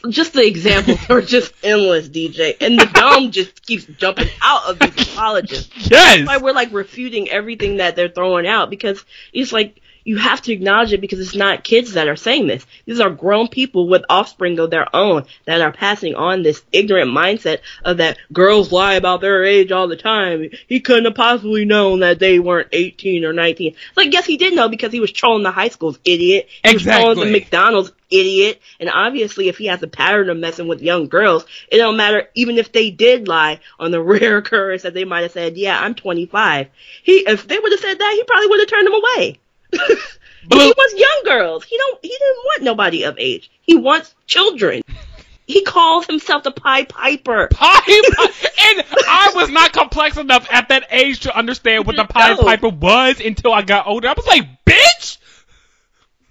[0.08, 2.56] Just the examples are just endless, DJ.
[2.60, 5.70] And the dome just keeps jumping out of these apologists.
[5.76, 5.90] Yes.
[5.90, 10.42] That's why we're like refuting everything that they're throwing out because it's like you have
[10.42, 12.66] to acknowledge it because it's not kids that are saying this.
[12.84, 17.10] These are grown people with offspring of their own that are passing on this ignorant
[17.10, 20.50] mindset of that girls lie about their age all the time.
[20.68, 23.72] He couldn't have possibly known that they weren't 18 or 19.
[23.72, 26.48] It's like, yes, he did know because he was trolling the high schools, idiot.
[26.62, 28.60] He was trolling the McDonald's, idiot.
[28.78, 32.28] And obviously, if he has a pattern of messing with young girls, it don't matter
[32.34, 35.80] even if they did lie on the rare occurrence that they might have said, "Yeah,
[35.80, 36.68] I'm 25."
[37.02, 39.38] He, if they would have said that, he probably would have turned them away.
[40.50, 41.64] He wants young girls.
[41.64, 41.98] He don't.
[42.02, 43.50] He didn't want nobody of age.
[43.62, 44.82] He wants children.
[45.46, 47.48] He calls himself the Pied Piper.
[47.52, 52.34] Pie, and I was not complex enough at that age to understand what the Pie
[52.34, 52.42] No.
[52.42, 54.08] Piper was until I got older.
[54.08, 55.18] I was like, bitch!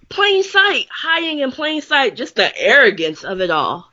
[0.08, 2.16] Plain sight, hiding in plain sight.
[2.16, 3.90] Just the arrogance of it all.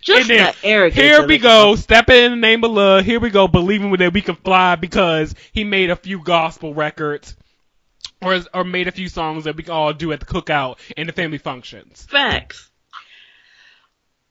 [0.00, 0.94] Just the arrogance.
[0.94, 3.04] here we go, stepping in the name of love.
[3.04, 7.36] Here we go, believing that we can fly because he made a few gospel records.
[8.22, 11.12] Or, or made a few songs that we all do at the cookout and the
[11.12, 12.06] family functions.
[12.10, 12.70] Facts.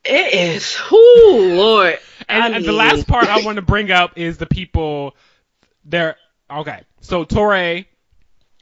[0.03, 0.77] It is.
[0.91, 1.99] Whoo, Lord.
[2.27, 5.15] And, I and the last part I want to bring up is the people.
[5.85, 6.15] They're
[6.49, 6.81] okay.
[7.01, 7.85] So Touré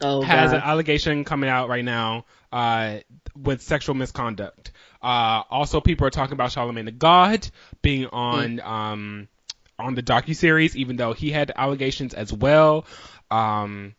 [0.02, 0.58] oh, has God.
[0.58, 3.00] an allegation coming out right now uh,
[3.36, 4.72] with sexual misconduct.
[5.02, 7.48] Uh, also, people are talking about Charlamagne tha God
[7.82, 9.28] being on um,
[9.78, 12.86] on the docu series, even though he had allegations as well.
[13.30, 13.94] Um,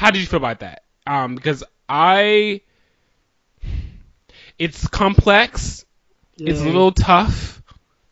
[0.00, 0.84] how did you feel about that?
[1.06, 2.62] Um, because I,
[4.58, 5.84] it's complex.
[6.38, 7.62] It's a little tough.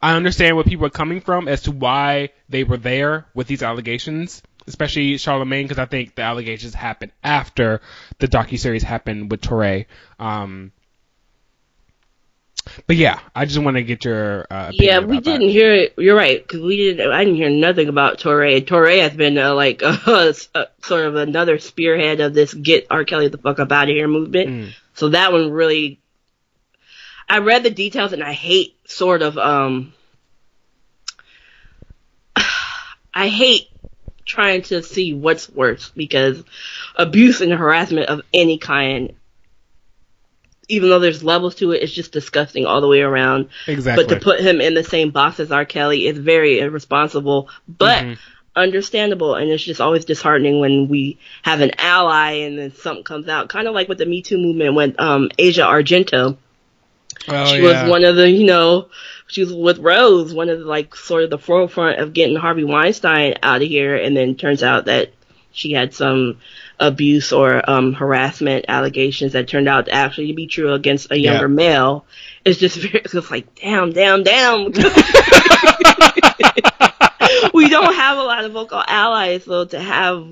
[0.02, 3.62] I understand where people are coming from as to why they were there with these
[3.62, 7.80] allegations, especially Charlamagne, because I think the allegations happened after
[8.18, 9.86] the docuseries happened with Touré.
[10.18, 10.72] Um,
[12.86, 15.94] but yeah, I just want to get your uh, Yeah, we didn't hear it.
[15.96, 17.10] You're right, because we didn't.
[17.10, 18.64] I didn't hear nothing about Touré.
[18.64, 20.32] Touré has been uh, like uh,
[20.82, 23.04] sort of another spearhead of this "get R.
[23.04, 24.48] Kelly the fuck up out of here" movement.
[24.48, 24.70] Mm.
[24.94, 26.00] So that one really.
[27.30, 29.92] I read the details and I hate sort of um.
[33.14, 33.68] I hate
[34.28, 36.44] trying to see what's worse because
[36.94, 39.14] abuse and harassment of any kind.
[40.68, 43.48] Even though there's levels to it, it's just disgusting all the way around.
[43.66, 44.04] Exactly.
[44.04, 45.64] But to put him in the same box as R.
[45.64, 48.18] Kelly is very irresponsible, but Mhm.
[48.54, 49.34] understandable.
[49.34, 53.48] And it's just always disheartening when we have an ally and then something comes out.
[53.48, 56.36] Kind of like with the Me Too movement when um, Asia Argento,
[57.28, 57.62] oh, she yeah.
[57.62, 58.88] was one of the, you know,
[59.26, 62.64] she was with Rose, one of the, like, sort of the forefront of getting Harvey
[62.64, 63.96] Weinstein out of here.
[63.96, 65.12] And then turns out that
[65.52, 66.38] she had some
[66.80, 71.48] abuse or um, harassment allegations that turned out to actually be true against a younger
[71.48, 71.54] Yeah.
[71.54, 72.04] male.
[72.44, 74.64] It's just very, it's like, damn, damn, damn.
[77.52, 80.26] we don't have a lot of vocal allies though to have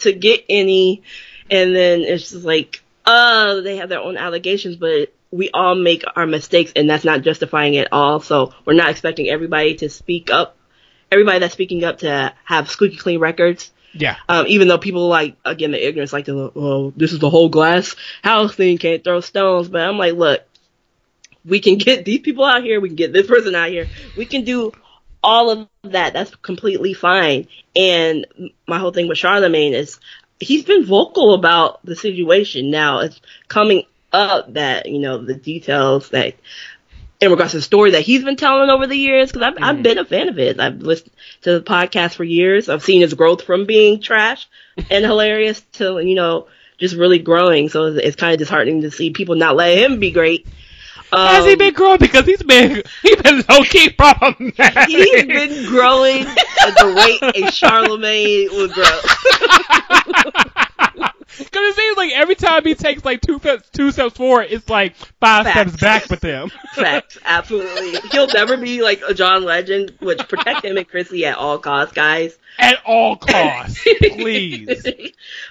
[0.00, 1.02] to get any
[1.50, 6.02] and then it's just like uh they have their own allegations but we all make
[6.16, 10.30] our mistakes and that's not justifying it all so we're not expecting everybody to speak
[10.30, 10.56] up
[11.10, 14.16] everybody that's speaking up to have squeaky clean records yeah.
[14.28, 17.48] um, even though people like again the ignorance like to oh this is the whole
[17.48, 20.42] glass house thing can't throw stones but i'm like look
[21.44, 23.86] we can get these people out here we can get this person out here
[24.16, 24.72] we can do
[25.22, 28.26] all of that that's completely fine and
[28.66, 30.00] my whole thing with charlamagne is
[30.40, 36.10] he's been vocal about the situation now it's coming up that you know the details
[36.10, 36.34] that
[37.22, 39.82] in regards to the story that he's been telling over the years, because I've, I've
[39.82, 40.58] been a fan of his.
[40.58, 41.12] I've listened
[41.42, 42.68] to the podcast for years.
[42.68, 44.48] I've seen his growth from being trash
[44.90, 46.48] and hilarious to, you know,
[46.78, 47.68] just really growing.
[47.68, 50.48] So it's, it's kind of disheartening to see people not let him be great.
[51.12, 51.98] Um, Has he been growing?
[51.98, 54.88] Because he's been he's been low key problematic.
[54.88, 60.62] He's been growing at the rate a Charlamagne would grow.
[61.38, 64.68] Because it seems like every time he takes like two steps, two steps forward, it's
[64.68, 65.72] like five Facts.
[65.72, 66.50] steps back with him.
[66.74, 67.98] Facts, absolutely.
[68.10, 71.94] He'll never be like a John Legend, which protect him and Chrissy at all costs,
[71.94, 72.36] guys.
[72.58, 74.84] At all costs, please.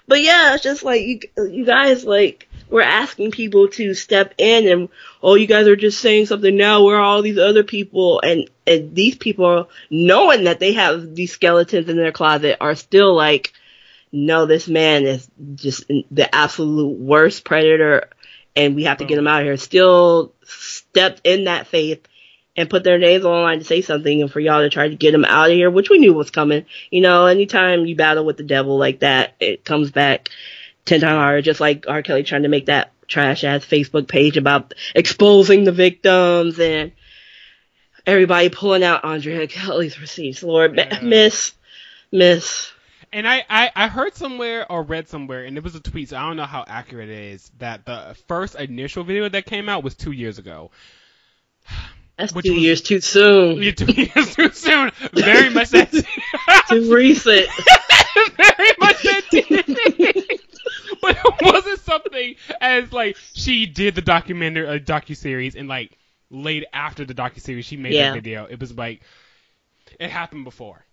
[0.07, 4.67] but yeah, it's just like you, you guys like we're asking people to step in,
[4.67, 4.89] and
[5.21, 6.83] oh, you guys are just saying something now.
[6.83, 8.21] Where are all these other people?
[8.21, 13.13] And and these people, knowing that they have these skeletons in their closet, are still
[13.13, 13.51] like,
[14.11, 18.09] no, this man is just the absolute worst predator,
[18.55, 19.19] and we have to get oh.
[19.19, 19.57] him out of here.
[19.57, 22.05] Still stepped in that faith
[22.57, 24.89] and put their names on the line to say something and for y'all to try
[24.89, 26.65] to get him out of here, which we knew was coming.
[26.89, 30.29] You know, anytime you battle with the devil like that, it comes back
[30.85, 32.01] ten times harder, just like R.
[32.01, 36.91] Kelly trying to make that trash ass Facebook page about exposing the victims and
[38.05, 40.43] everybody pulling out Andrea Kelly's receipts.
[40.43, 40.99] Lord, Yeah.
[41.01, 41.53] miss,
[42.11, 42.71] miss.
[43.13, 46.17] And I, I, I heard somewhere or read somewhere, and it was a tweet, so
[46.17, 49.83] I don't know how accurate it is, that the first initial video that came out
[49.83, 50.71] was two years ago.
[52.17, 53.57] That's Which two was- years too soon.
[53.63, 54.91] Yeah, two years too soon.
[55.13, 55.91] Very much that.
[56.69, 57.47] too recent.
[58.37, 60.37] very much that.
[61.01, 65.97] but it wasn't something as like she did the documentary, uh, docu series, and like
[66.29, 68.09] late after the docu series, she made Yeah.
[68.11, 68.45] that video.
[68.45, 69.01] It was like
[69.99, 70.85] it happened before.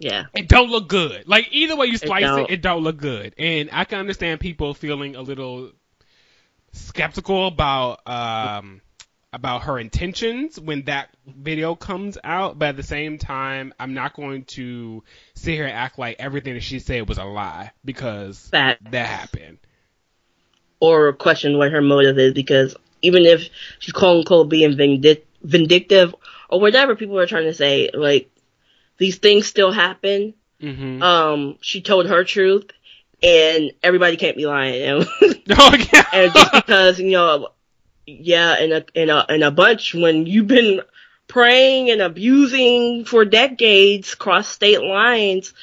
[0.00, 0.24] Yeah.
[0.34, 1.28] It don't look good.
[1.28, 2.50] Like either way you slice it, don't.
[2.50, 3.34] it don't look good.
[3.38, 5.70] And I can understand people feeling a little
[6.72, 8.80] skeptical about um
[9.32, 14.14] about her intentions when that video comes out, but at the same time, I'm not
[14.14, 18.48] going to sit here and act like everything that she said was a lie because
[18.50, 19.58] that, that happened.
[20.80, 23.48] or question what her motive is because even if
[23.78, 26.14] she's quote unquote being vindic- vindictive
[26.48, 28.30] or whatever people are trying to say, like
[29.00, 30.34] these things still happen.
[30.62, 31.02] Mm-hmm.
[31.02, 32.70] Um, she told her truth,
[33.22, 35.04] and everybody can't be lying.
[35.50, 36.04] And, oh yeah.
[36.12, 37.48] and just because you know,
[38.06, 40.82] yeah, in a in a in a bunch when you've been
[41.26, 45.54] praying and abusing for decades across state lines,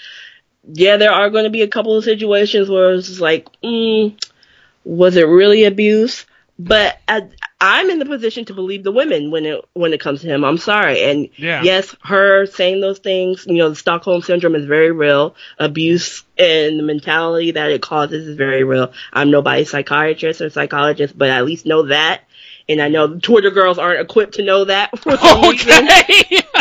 [0.65, 4.19] yeah, there are going to be a couple of situations where it's like, mm,
[4.83, 6.25] was it really abuse?
[6.59, 7.27] But I,
[7.61, 10.43] I'm in the position to believe the women when it when it comes to him.
[10.43, 11.61] I'm sorry, and Yeah.
[11.61, 15.35] yes, her saying those things, you know, the Stockholm syndrome is very real.
[15.59, 18.91] Abuse and the mentality that it causes is very real.
[19.13, 22.21] I'm nobody's psychiatrist or psychologist, but I at least know that.
[22.69, 25.71] And I know the Twitter girls aren't equipped to know that for some reason.
[25.87, 26.41] okay.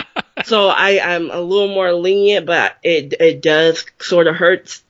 [0.45, 4.81] So I, I'm a little more lenient, but it it does sort of hurt.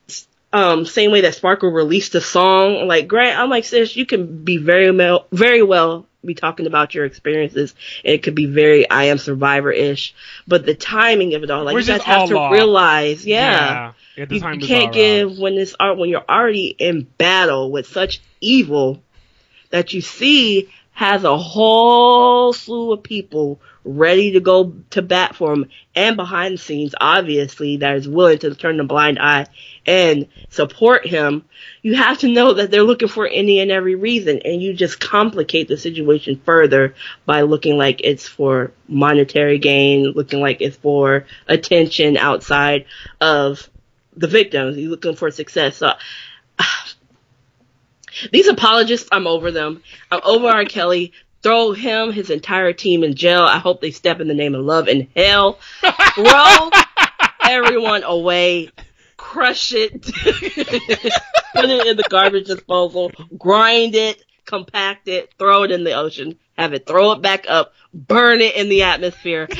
[0.53, 4.43] Um, same way that Sparkle released a song, like Grant, I'm like, sis, you can
[4.45, 7.73] be very well, very well be talking about your experiences,
[8.03, 10.13] and it could be very I am survivor ish.
[10.47, 13.93] But the timing of it all, like We're you guys just have to realize, yeah,
[14.15, 15.39] Yeah, the you, you can't give wrong.
[15.39, 19.01] when this art when you're already in battle with such evil
[19.71, 25.53] that you see has a whole slew of people ready to go to bat for
[25.53, 29.45] him and behind the scenes obviously that is willing to turn a blind eye
[29.87, 31.43] and support him
[31.81, 34.99] you have to know that they're looking for any and every reason and you just
[34.99, 36.93] complicate the situation further
[37.25, 42.85] by looking like it's for monetary gain looking like it's for attention outside
[43.21, 43.69] of
[44.15, 45.93] the victims you're looking for success so
[48.31, 49.83] these apologists, I'm over them.
[50.11, 50.65] I'm over R.
[50.65, 51.13] Kelly.
[51.43, 53.43] Throw him, his entire team in jail.
[53.43, 55.59] I hope they step in the name of love and hell.
[56.15, 56.69] Throw
[57.43, 58.71] everyone away.
[59.27, 60.03] Crush it.
[60.03, 63.11] Put it in the garbage disposal.
[63.37, 64.23] Grind it.
[64.45, 65.33] Compact it.
[65.37, 66.39] Throw it in the ocean.
[66.57, 67.73] Have it throw it back up.
[67.93, 69.49] Burn it in the atmosphere.
[69.51, 69.57] send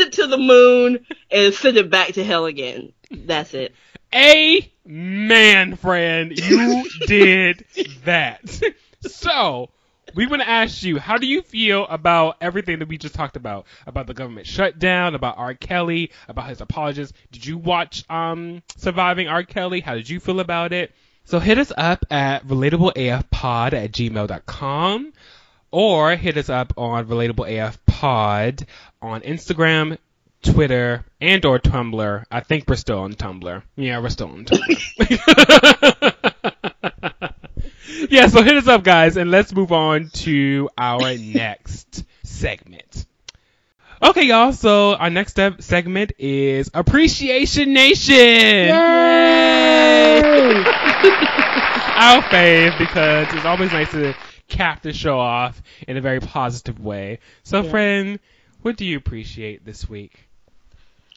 [0.00, 2.92] it to the moon and send it back to hell again.
[3.12, 3.72] That's it.
[4.12, 6.36] Amen, friend.
[6.36, 7.64] You did
[8.04, 8.60] that.
[9.02, 9.70] So,
[10.14, 13.36] we want to ask you, how do you feel about everything that we just talked
[13.36, 13.66] about?
[13.86, 15.54] About the government shutdown, about R.
[15.54, 17.12] Kelly, about his apologies.
[17.32, 19.42] Did you watch um Surviving R.
[19.42, 19.80] Kelly?
[19.80, 20.92] How did you feel about it?
[21.24, 25.12] So hit us up at relatableafpod at gmail.com
[25.70, 28.66] or hit us up on relatableafpod
[29.00, 29.96] on Instagram,
[30.42, 32.24] Twitter, and or Tumblr.
[32.30, 33.62] I think we're still on Tumblr.
[33.76, 36.44] Yeah, we're still on Tumblr.
[38.12, 43.06] yeah, so hit us up, guys, and let's move on to our next segment.
[44.02, 44.52] Okay, y'all.
[44.52, 48.16] So our next step segment is Appreciation Nation.
[48.16, 48.72] Yay!
[51.94, 54.16] our fave because it's always nice to
[54.48, 57.20] cap the show off in a very positive way.
[57.44, 58.18] So, friend,
[58.62, 60.29] what do you appreciate this week?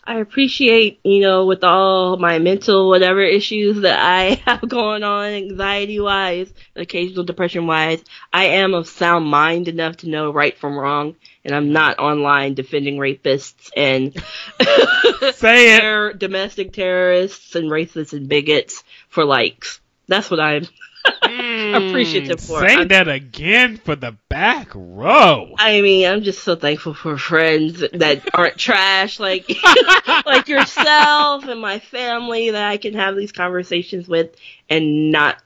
[0.05, 5.27] I appreciate, you know, with all my mental whatever issues that I have going on,
[5.27, 10.77] anxiety wise, occasional depression wise, I am of sound mind enough to know right from
[10.77, 14.13] wrong, and I'm not online defending rapists and
[15.35, 15.79] Say it.
[15.81, 19.79] terror- domestic terrorists and racists and bigots for likes.
[20.07, 20.63] That's what I'm
[21.05, 21.42] mm.
[21.75, 22.67] Appreciative hmm, for.
[22.67, 25.55] Say I'm- that again for the back row.
[25.57, 29.49] I mean, I'm just so thankful for friends that aren't trash like
[30.25, 34.35] like yourself and my family that I can have these conversations with
[34.69, 35.37] and not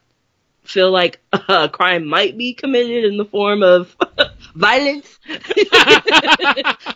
[0.64, 3.96] feel like a crime might be committed in the form of
[4.56, 5.18] violence.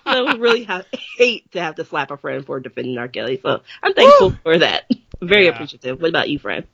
[0.05, 0.85] I would really have,
[1.17, 3.07] hate to have to slap a friend for defending R.
[3.07, 3.39] Kelly.
[3.41, 4.89] So I'm thankful for that.
[5.21, 5.51] Very Yeah.
[5.51, 6.01] appreciative.
[6.01, 6.65] What about you, friend?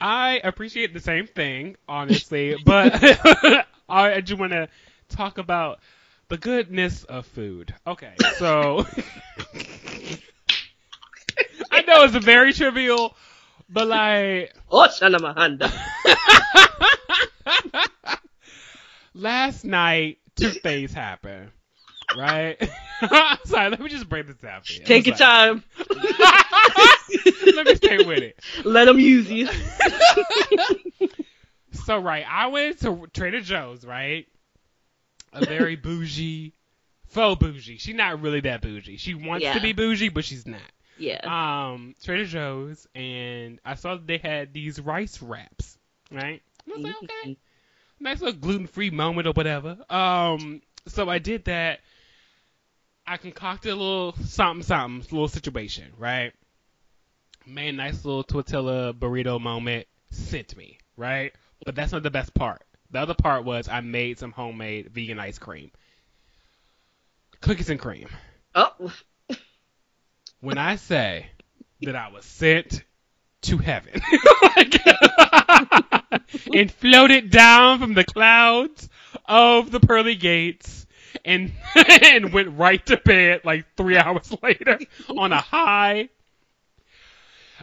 [0.00, 2.94] I appreciate the same thing, honestly, but
[3.88, 4.68] I just want to
[5.08, 5.80] talk about
[6.28, 7.74] the goodness of food.
[7.86, 8.86] Okay, so
[11.70, 13.16] I know it's very trivial,
[13.68, 15.70] but like Oh, Mahanda.
[19.14, 21.50] last night, two things happened.
[22.16, 22.56] Right?
[23.44, 24.84] Sorry, let me just break this down for you.
[24.84, 25.62] Take your time.
[27.54, 28.38] let me stay with it.
[28.64, 29.48] Let them use you.
[31.84, 34.26] So right, I went to Trader Joe's, right?
[35.32, 36.52] A very bougie,
[37.06, 37.78] faux bougie.
[37.78, 38.96] She's not really that bougie.
[38.96, 39.54] She wants Yeah.
[39.54, 40.60] to be bougie, but she's not.
[40.98, 41.20] Yeah.
[41.72, 45.78] Um, Trader Joe's, and I saw that they had these rice wraps,
[46.10, 46.42] right?
[46.66, 47.36] And I was like, okay,
[48.00, 49.78] nice little gluten-free moment or whatever.
[49.88, 51.80] Um, so I did that.
[53.10, 56.32] I concocted a little something, something, little situation, right?
[57.44, 59.88] Made a nice little tortilla burrito moment.
[60.12, 61.32] Sent me, right?
[61.66, 62.62] But that's not the best part.
[62.92, 65.72] The other part was I made some homemade vegan ice cream,
[67.40, 68.06] cookies and cream.
[68.54, 68.92] Oh,
[70.40, 71.26] When I say
[71.82, 72.84] that I was sent
[73.42, 74.00] to heaven
[76.54, 78.88] and floated down from the clouds
[79.24, 80.79] of the pearly gates
[81.24, 86.08] and and went right to bed like three hours later on a high.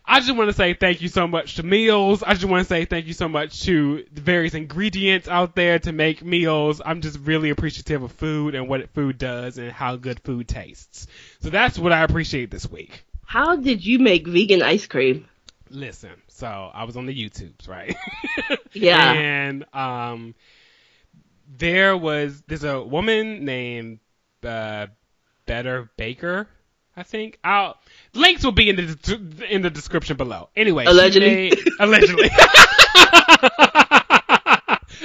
[0.09, 2.23] I just want to say thank you so much to meals.
[2.23, 5.79] I just want to say thank you so much to the various ingredients out there
[5.79, 6.81] to make meals.
[6.85, 11.07] I'm just really appreciative of food and what food does and how good food tastes.
[11.41, 13.03] So that's what I appreciate this week.
[13.25, 15.27] how did you make vegan ice cream?
[15.69, 17.93] Listen, so I was on the YouTubes, right?
[18.73, 19.11] Yeah.
[19.11, 20.35] and um,
[21.47, 23.99] there was there's a woman named
[24.43, 24.87] uh,
[25.45, 26.47] Better Baker,
[26.95, 27.39] I think.
[27.43, 27.77] I'll
[28.13, 30.49] links will be in the in the description below.
[30.55, 31.29] Anyway, Allegedly.
[31.49, 32.29] made- allegedly.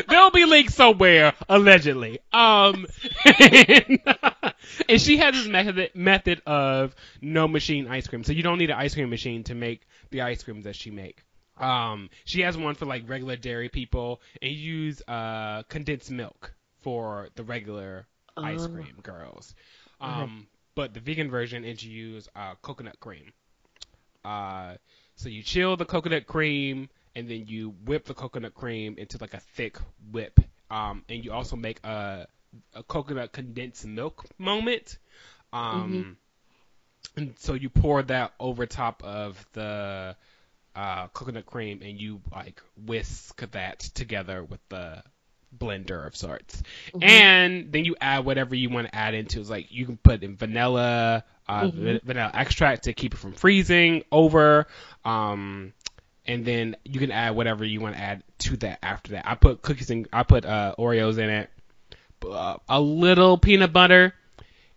[0.08, 2.18] There'll be links somewhere, allegedly.
[2.32, 2.86] Um,
[3.24, 3.98] and,
[4.88, 8.70] and she has this method method of no machine ice cream, so you don't need
[8.70, 11.22] an ice cream machine to make the ice cream that she make.
[11.58, 16.54] Um, she has one for like regular dairy people, and you use uh condensed milk
[16.80, 18.68] for the regular ice Oh.
[18.68, 19.54] cream girls.
[20.00, 23.32] Um, but the vegan version is you use uh coconut cream.
[24.24, 24.74] Uh,
[25.16, 29.34] so you chill the coconut cream, and then you whip the coconut cream into like
[29.34, 29.76] a thick
[30.10, 30.40] whip.
[30.70, 32.26] Um, and you also make a
[32.74, 34.98] a coconut condensed milk moment.
[35.52, 36.16] Um,
[37.16, 40.16] and so you pour that over top of the
[40.74, 45.02] uh, coconut cream, and you like whisk that together with the
[45.56, 46.62] blender of sorts.
[47.00, 49.40] And then you add whatever you want to add into.
[49.40, 53.32] It's like you can put in vanilla, uh, va- vanilla extract to keep it from
[53.32, 54.66] freezing over.
[55.04, 55.72] Um,
[56.24, 59.26] and then you can add whatever you want to add to that after that.
[59.26, 61.50] I put cookies and I put uh, Oreos in it,
[62.26, 64.14] uh, a little peanut butter.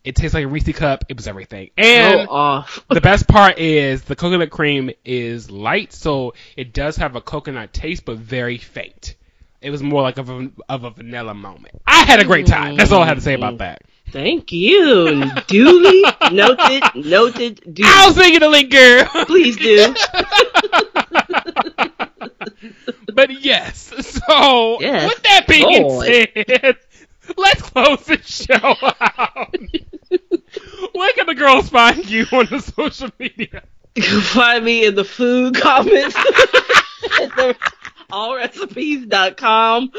[0.05, 1.05] It tastes like a Reese cup.
[1.09, 1.71] It was everything.
[1.77, 7.15] And uh, the best part is the coconut cream is light, so it does have
[7.15, 9.15] a coconut taste, but very faint.
[9.61, 11.81] It was more like of a, of a vanilla moment.
[11.87, 12.75] I had a great time.
[12.75, 13.81] That's all I had to say about that.
[14.11, 15.25] Thank you.
[15.47, 16.83] Duly noted.
[16.93, 17.61] Noted.
[17.73, 17.89] Duly.
[17.91, 19.05] I was thinking of link, girl.
[19.25, 19.95] Please do.
[23.13, 23.77] but yes,
[24.27, 25.09] so Yes.
[25.09, 26.05] with that being Lord.
[26.05, 26.77] said,
[27.37, 29.55] let's close the show out.
[30.93, 33.63] Where can the girls find you on the social media?
[33.95, 36.15] You can find me in the food comments
[37.21, 37.55] at the
[38.11, 39.91] allrecipes.com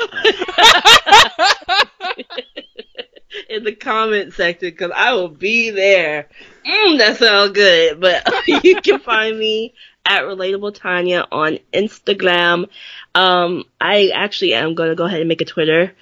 [3.49, 6.29] in the comment section because I will be there.
[6.67, 8.01] Mm, that sounds good.
[8.01, 9.75] But you can find me
[10.05, 12.69] at Relatable Tanya on Instagram.
[13.15, 15.93] Um, I actually am going to go ahead and make a Twitter.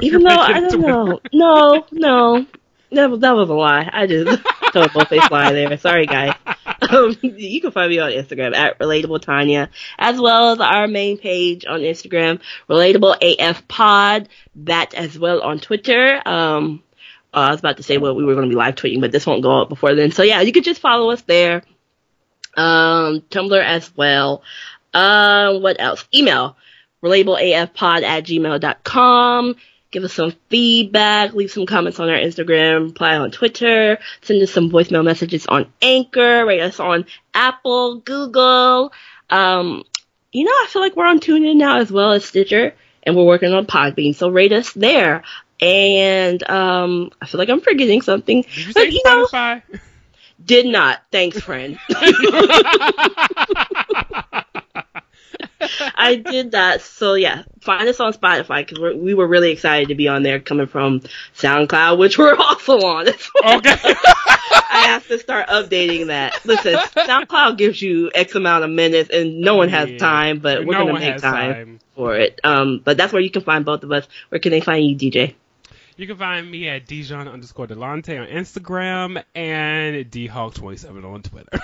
[0.00, 1.20] Even though I don't know.
[1.32, 2.46] No, no.
[2.92, 3.88] That was, that was a lie.
[3.92, 5.76] I just told a both-faced lie there.
[5.78, 6.34] Sorry, guys.
[6.82, 9.68] Um, you can find me on Instagram at Relatable Tanya,
[9.98, 14.28] as well as our main page on Instagram, Relatable AF Pod.
[14.56, 16.20] That as well on Twitter.
[16.26, 16.82] Um,
[17.32, 19.12] uh, I was about to say well we were going to be live tweeting, but
[19.12, 20.10] this won't go up before then.
[20.10, 21.62] So yeah, you can just follow us there.
[22.56, 24.42] Um, Tumblr as well.
[24.92, 26.04] Uh, what else?
[26.12, 26.56] Email
[27.02, 29.54] relatableafpod at gmail.com.
[29.90, 34.52] Give us some feedback, leave some comments on our Instagram, reply on Twitter, send us
[34.52, 38.92] some voicemail messages on Anchor, rate us on Apple, Google.
[39.30, 39.82] Um,
[40.32, 42.72] you know, I feel like we're on TuneIn now as well as Stitcher,
[43.02, 45.24] and we're working on Podbean, so rate us there.
[45.60, 48.42] And um, I feel like I'm forgetting something.
[48.42, 49.62] Did you But, say you know, Spotify?
[50.44, 51.02] did not.
[51.10, 51.78] Thanks, friend.
[55.94, 56.80] I did that.
[56.82, 60.40] So yeah, find us on Spotify because we were really excited to be on there
[60.40, 61.00] coming from
[61.36, 63.08] SoundCloud, which we're also on.
[63.08, 63.14] okay.
[64.72, 66.44] I have to start updating that.
[66.44, 69.98] Listen, SoundCloud gives you X amount of minutes and no one has Yeah.
[69.98, 71.80] time, but we're No gonna make time, time.
[71.94, 72.40] for it.
[72.44, 74.06] Um, but that's where you can find both of us.
[74.28, 75.34] Where can they find you, DJ?
[75.96, 81.58] You can find me at Dijon underscore Delante on Instagram and dhawk27 on Twitter.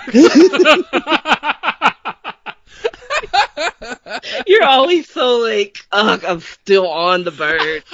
[4.47, 7.83] You're always so like, ugh, I'm still on the bird.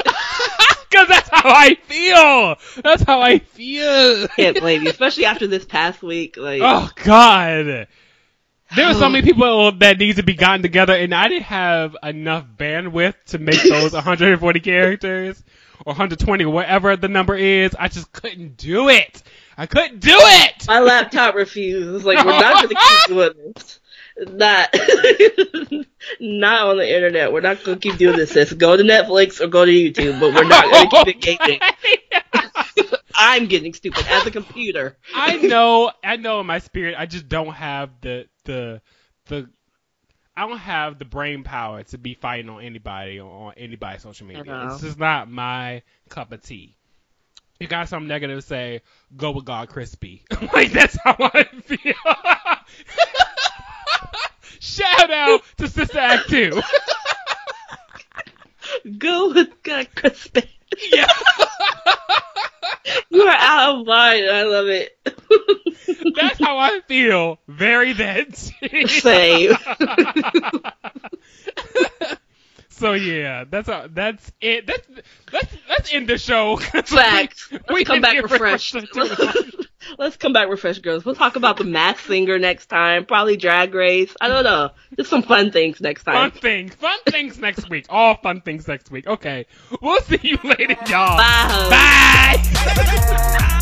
[0.89, 2.55] Because that's how I feel.
[2.83, 4.27] That's how I feel.
[4.35, 6.37] Can't blame you, especially after this past week.
[6.37, 7.87] Like, Oh God.
[8.75, 11.97] There were so many people that need to be gotten together, and I didn't have
[12.03, 15.43] enough bandwidth to make those 140 characters
[15.83, 17.75] or 120, whatever the number is.
[17.77, 19.23] I just couldn't do it.
[19.57, 20.67] I couldn't do it.
[20.67, 22.05] my laptop refused.
[22.05, 23.79] Like we're not gonna keep doing this.
[24.17, 24.73] Not,
[26.19, 27.33] not on the internet.
[27.33, 28.31] We're not gonna keep doing this.
[28.31, 28.53] Sis.
[28.53, 31.59] Go to Netflix or go to YouTube, but we're not gonna keep engaging.
[33.15, 34.97] I'm getting stupid as a computer.
[35.13, 38.81] I know, I know in my spirit, I just don't have the the
[39.27, 39.49] the.
[40.35, 44.43] I don't have the brain power to be fighting on anybody on anybody's social media.
[44.65, 46.75] It's just not my cup of tea.
[47.59, 48.81] You got something negative to say,
[49.15, 50.23] go with God Crispy.
[50.53, 51.93] like that's how I feel.
[54.59, 56.61] Shout out to Sister Act 2.
[58.97, 60.49] Go with God, Crispy.
[60.91, 61.07] yeah.
[63.09, 64.23] You are out of line.
[64.29, 64.97] I love it.
[66.15, 67.39] That's how I feel.
[67.47, 68.35] Very that.
[68.35, 69.53] Same.
[72.69, 74.67] so yeah, that's a, that's it.
[74.67, 74.87] That's
[75.31, 76.57] that's that's in the show.
[76.85, 77.49] Facts.
[77.51, 78.75] Let's We come back refreshed.
[79.83, 79.99] Refreshed.
[79.99, 81.05] Let's come back refreshed, girls.
[81.05, 83.05] We'll talk about the Masked Singer next time.
[83.05, 84.15] Probably Drag Race.
[84.21, 84.71] I don't know.
[84.97, 86.31] Just some fun things next time.
[86.31, 87.85] Fun things, fun things next week.
[87.89, 89.07] All fun things next week.
[89.07, 89.45] Okay,
[89.81, 91.17] we'll see you later, y'all.
[91.17, 92.39] Bye.
[92.49, 93.49] Bye.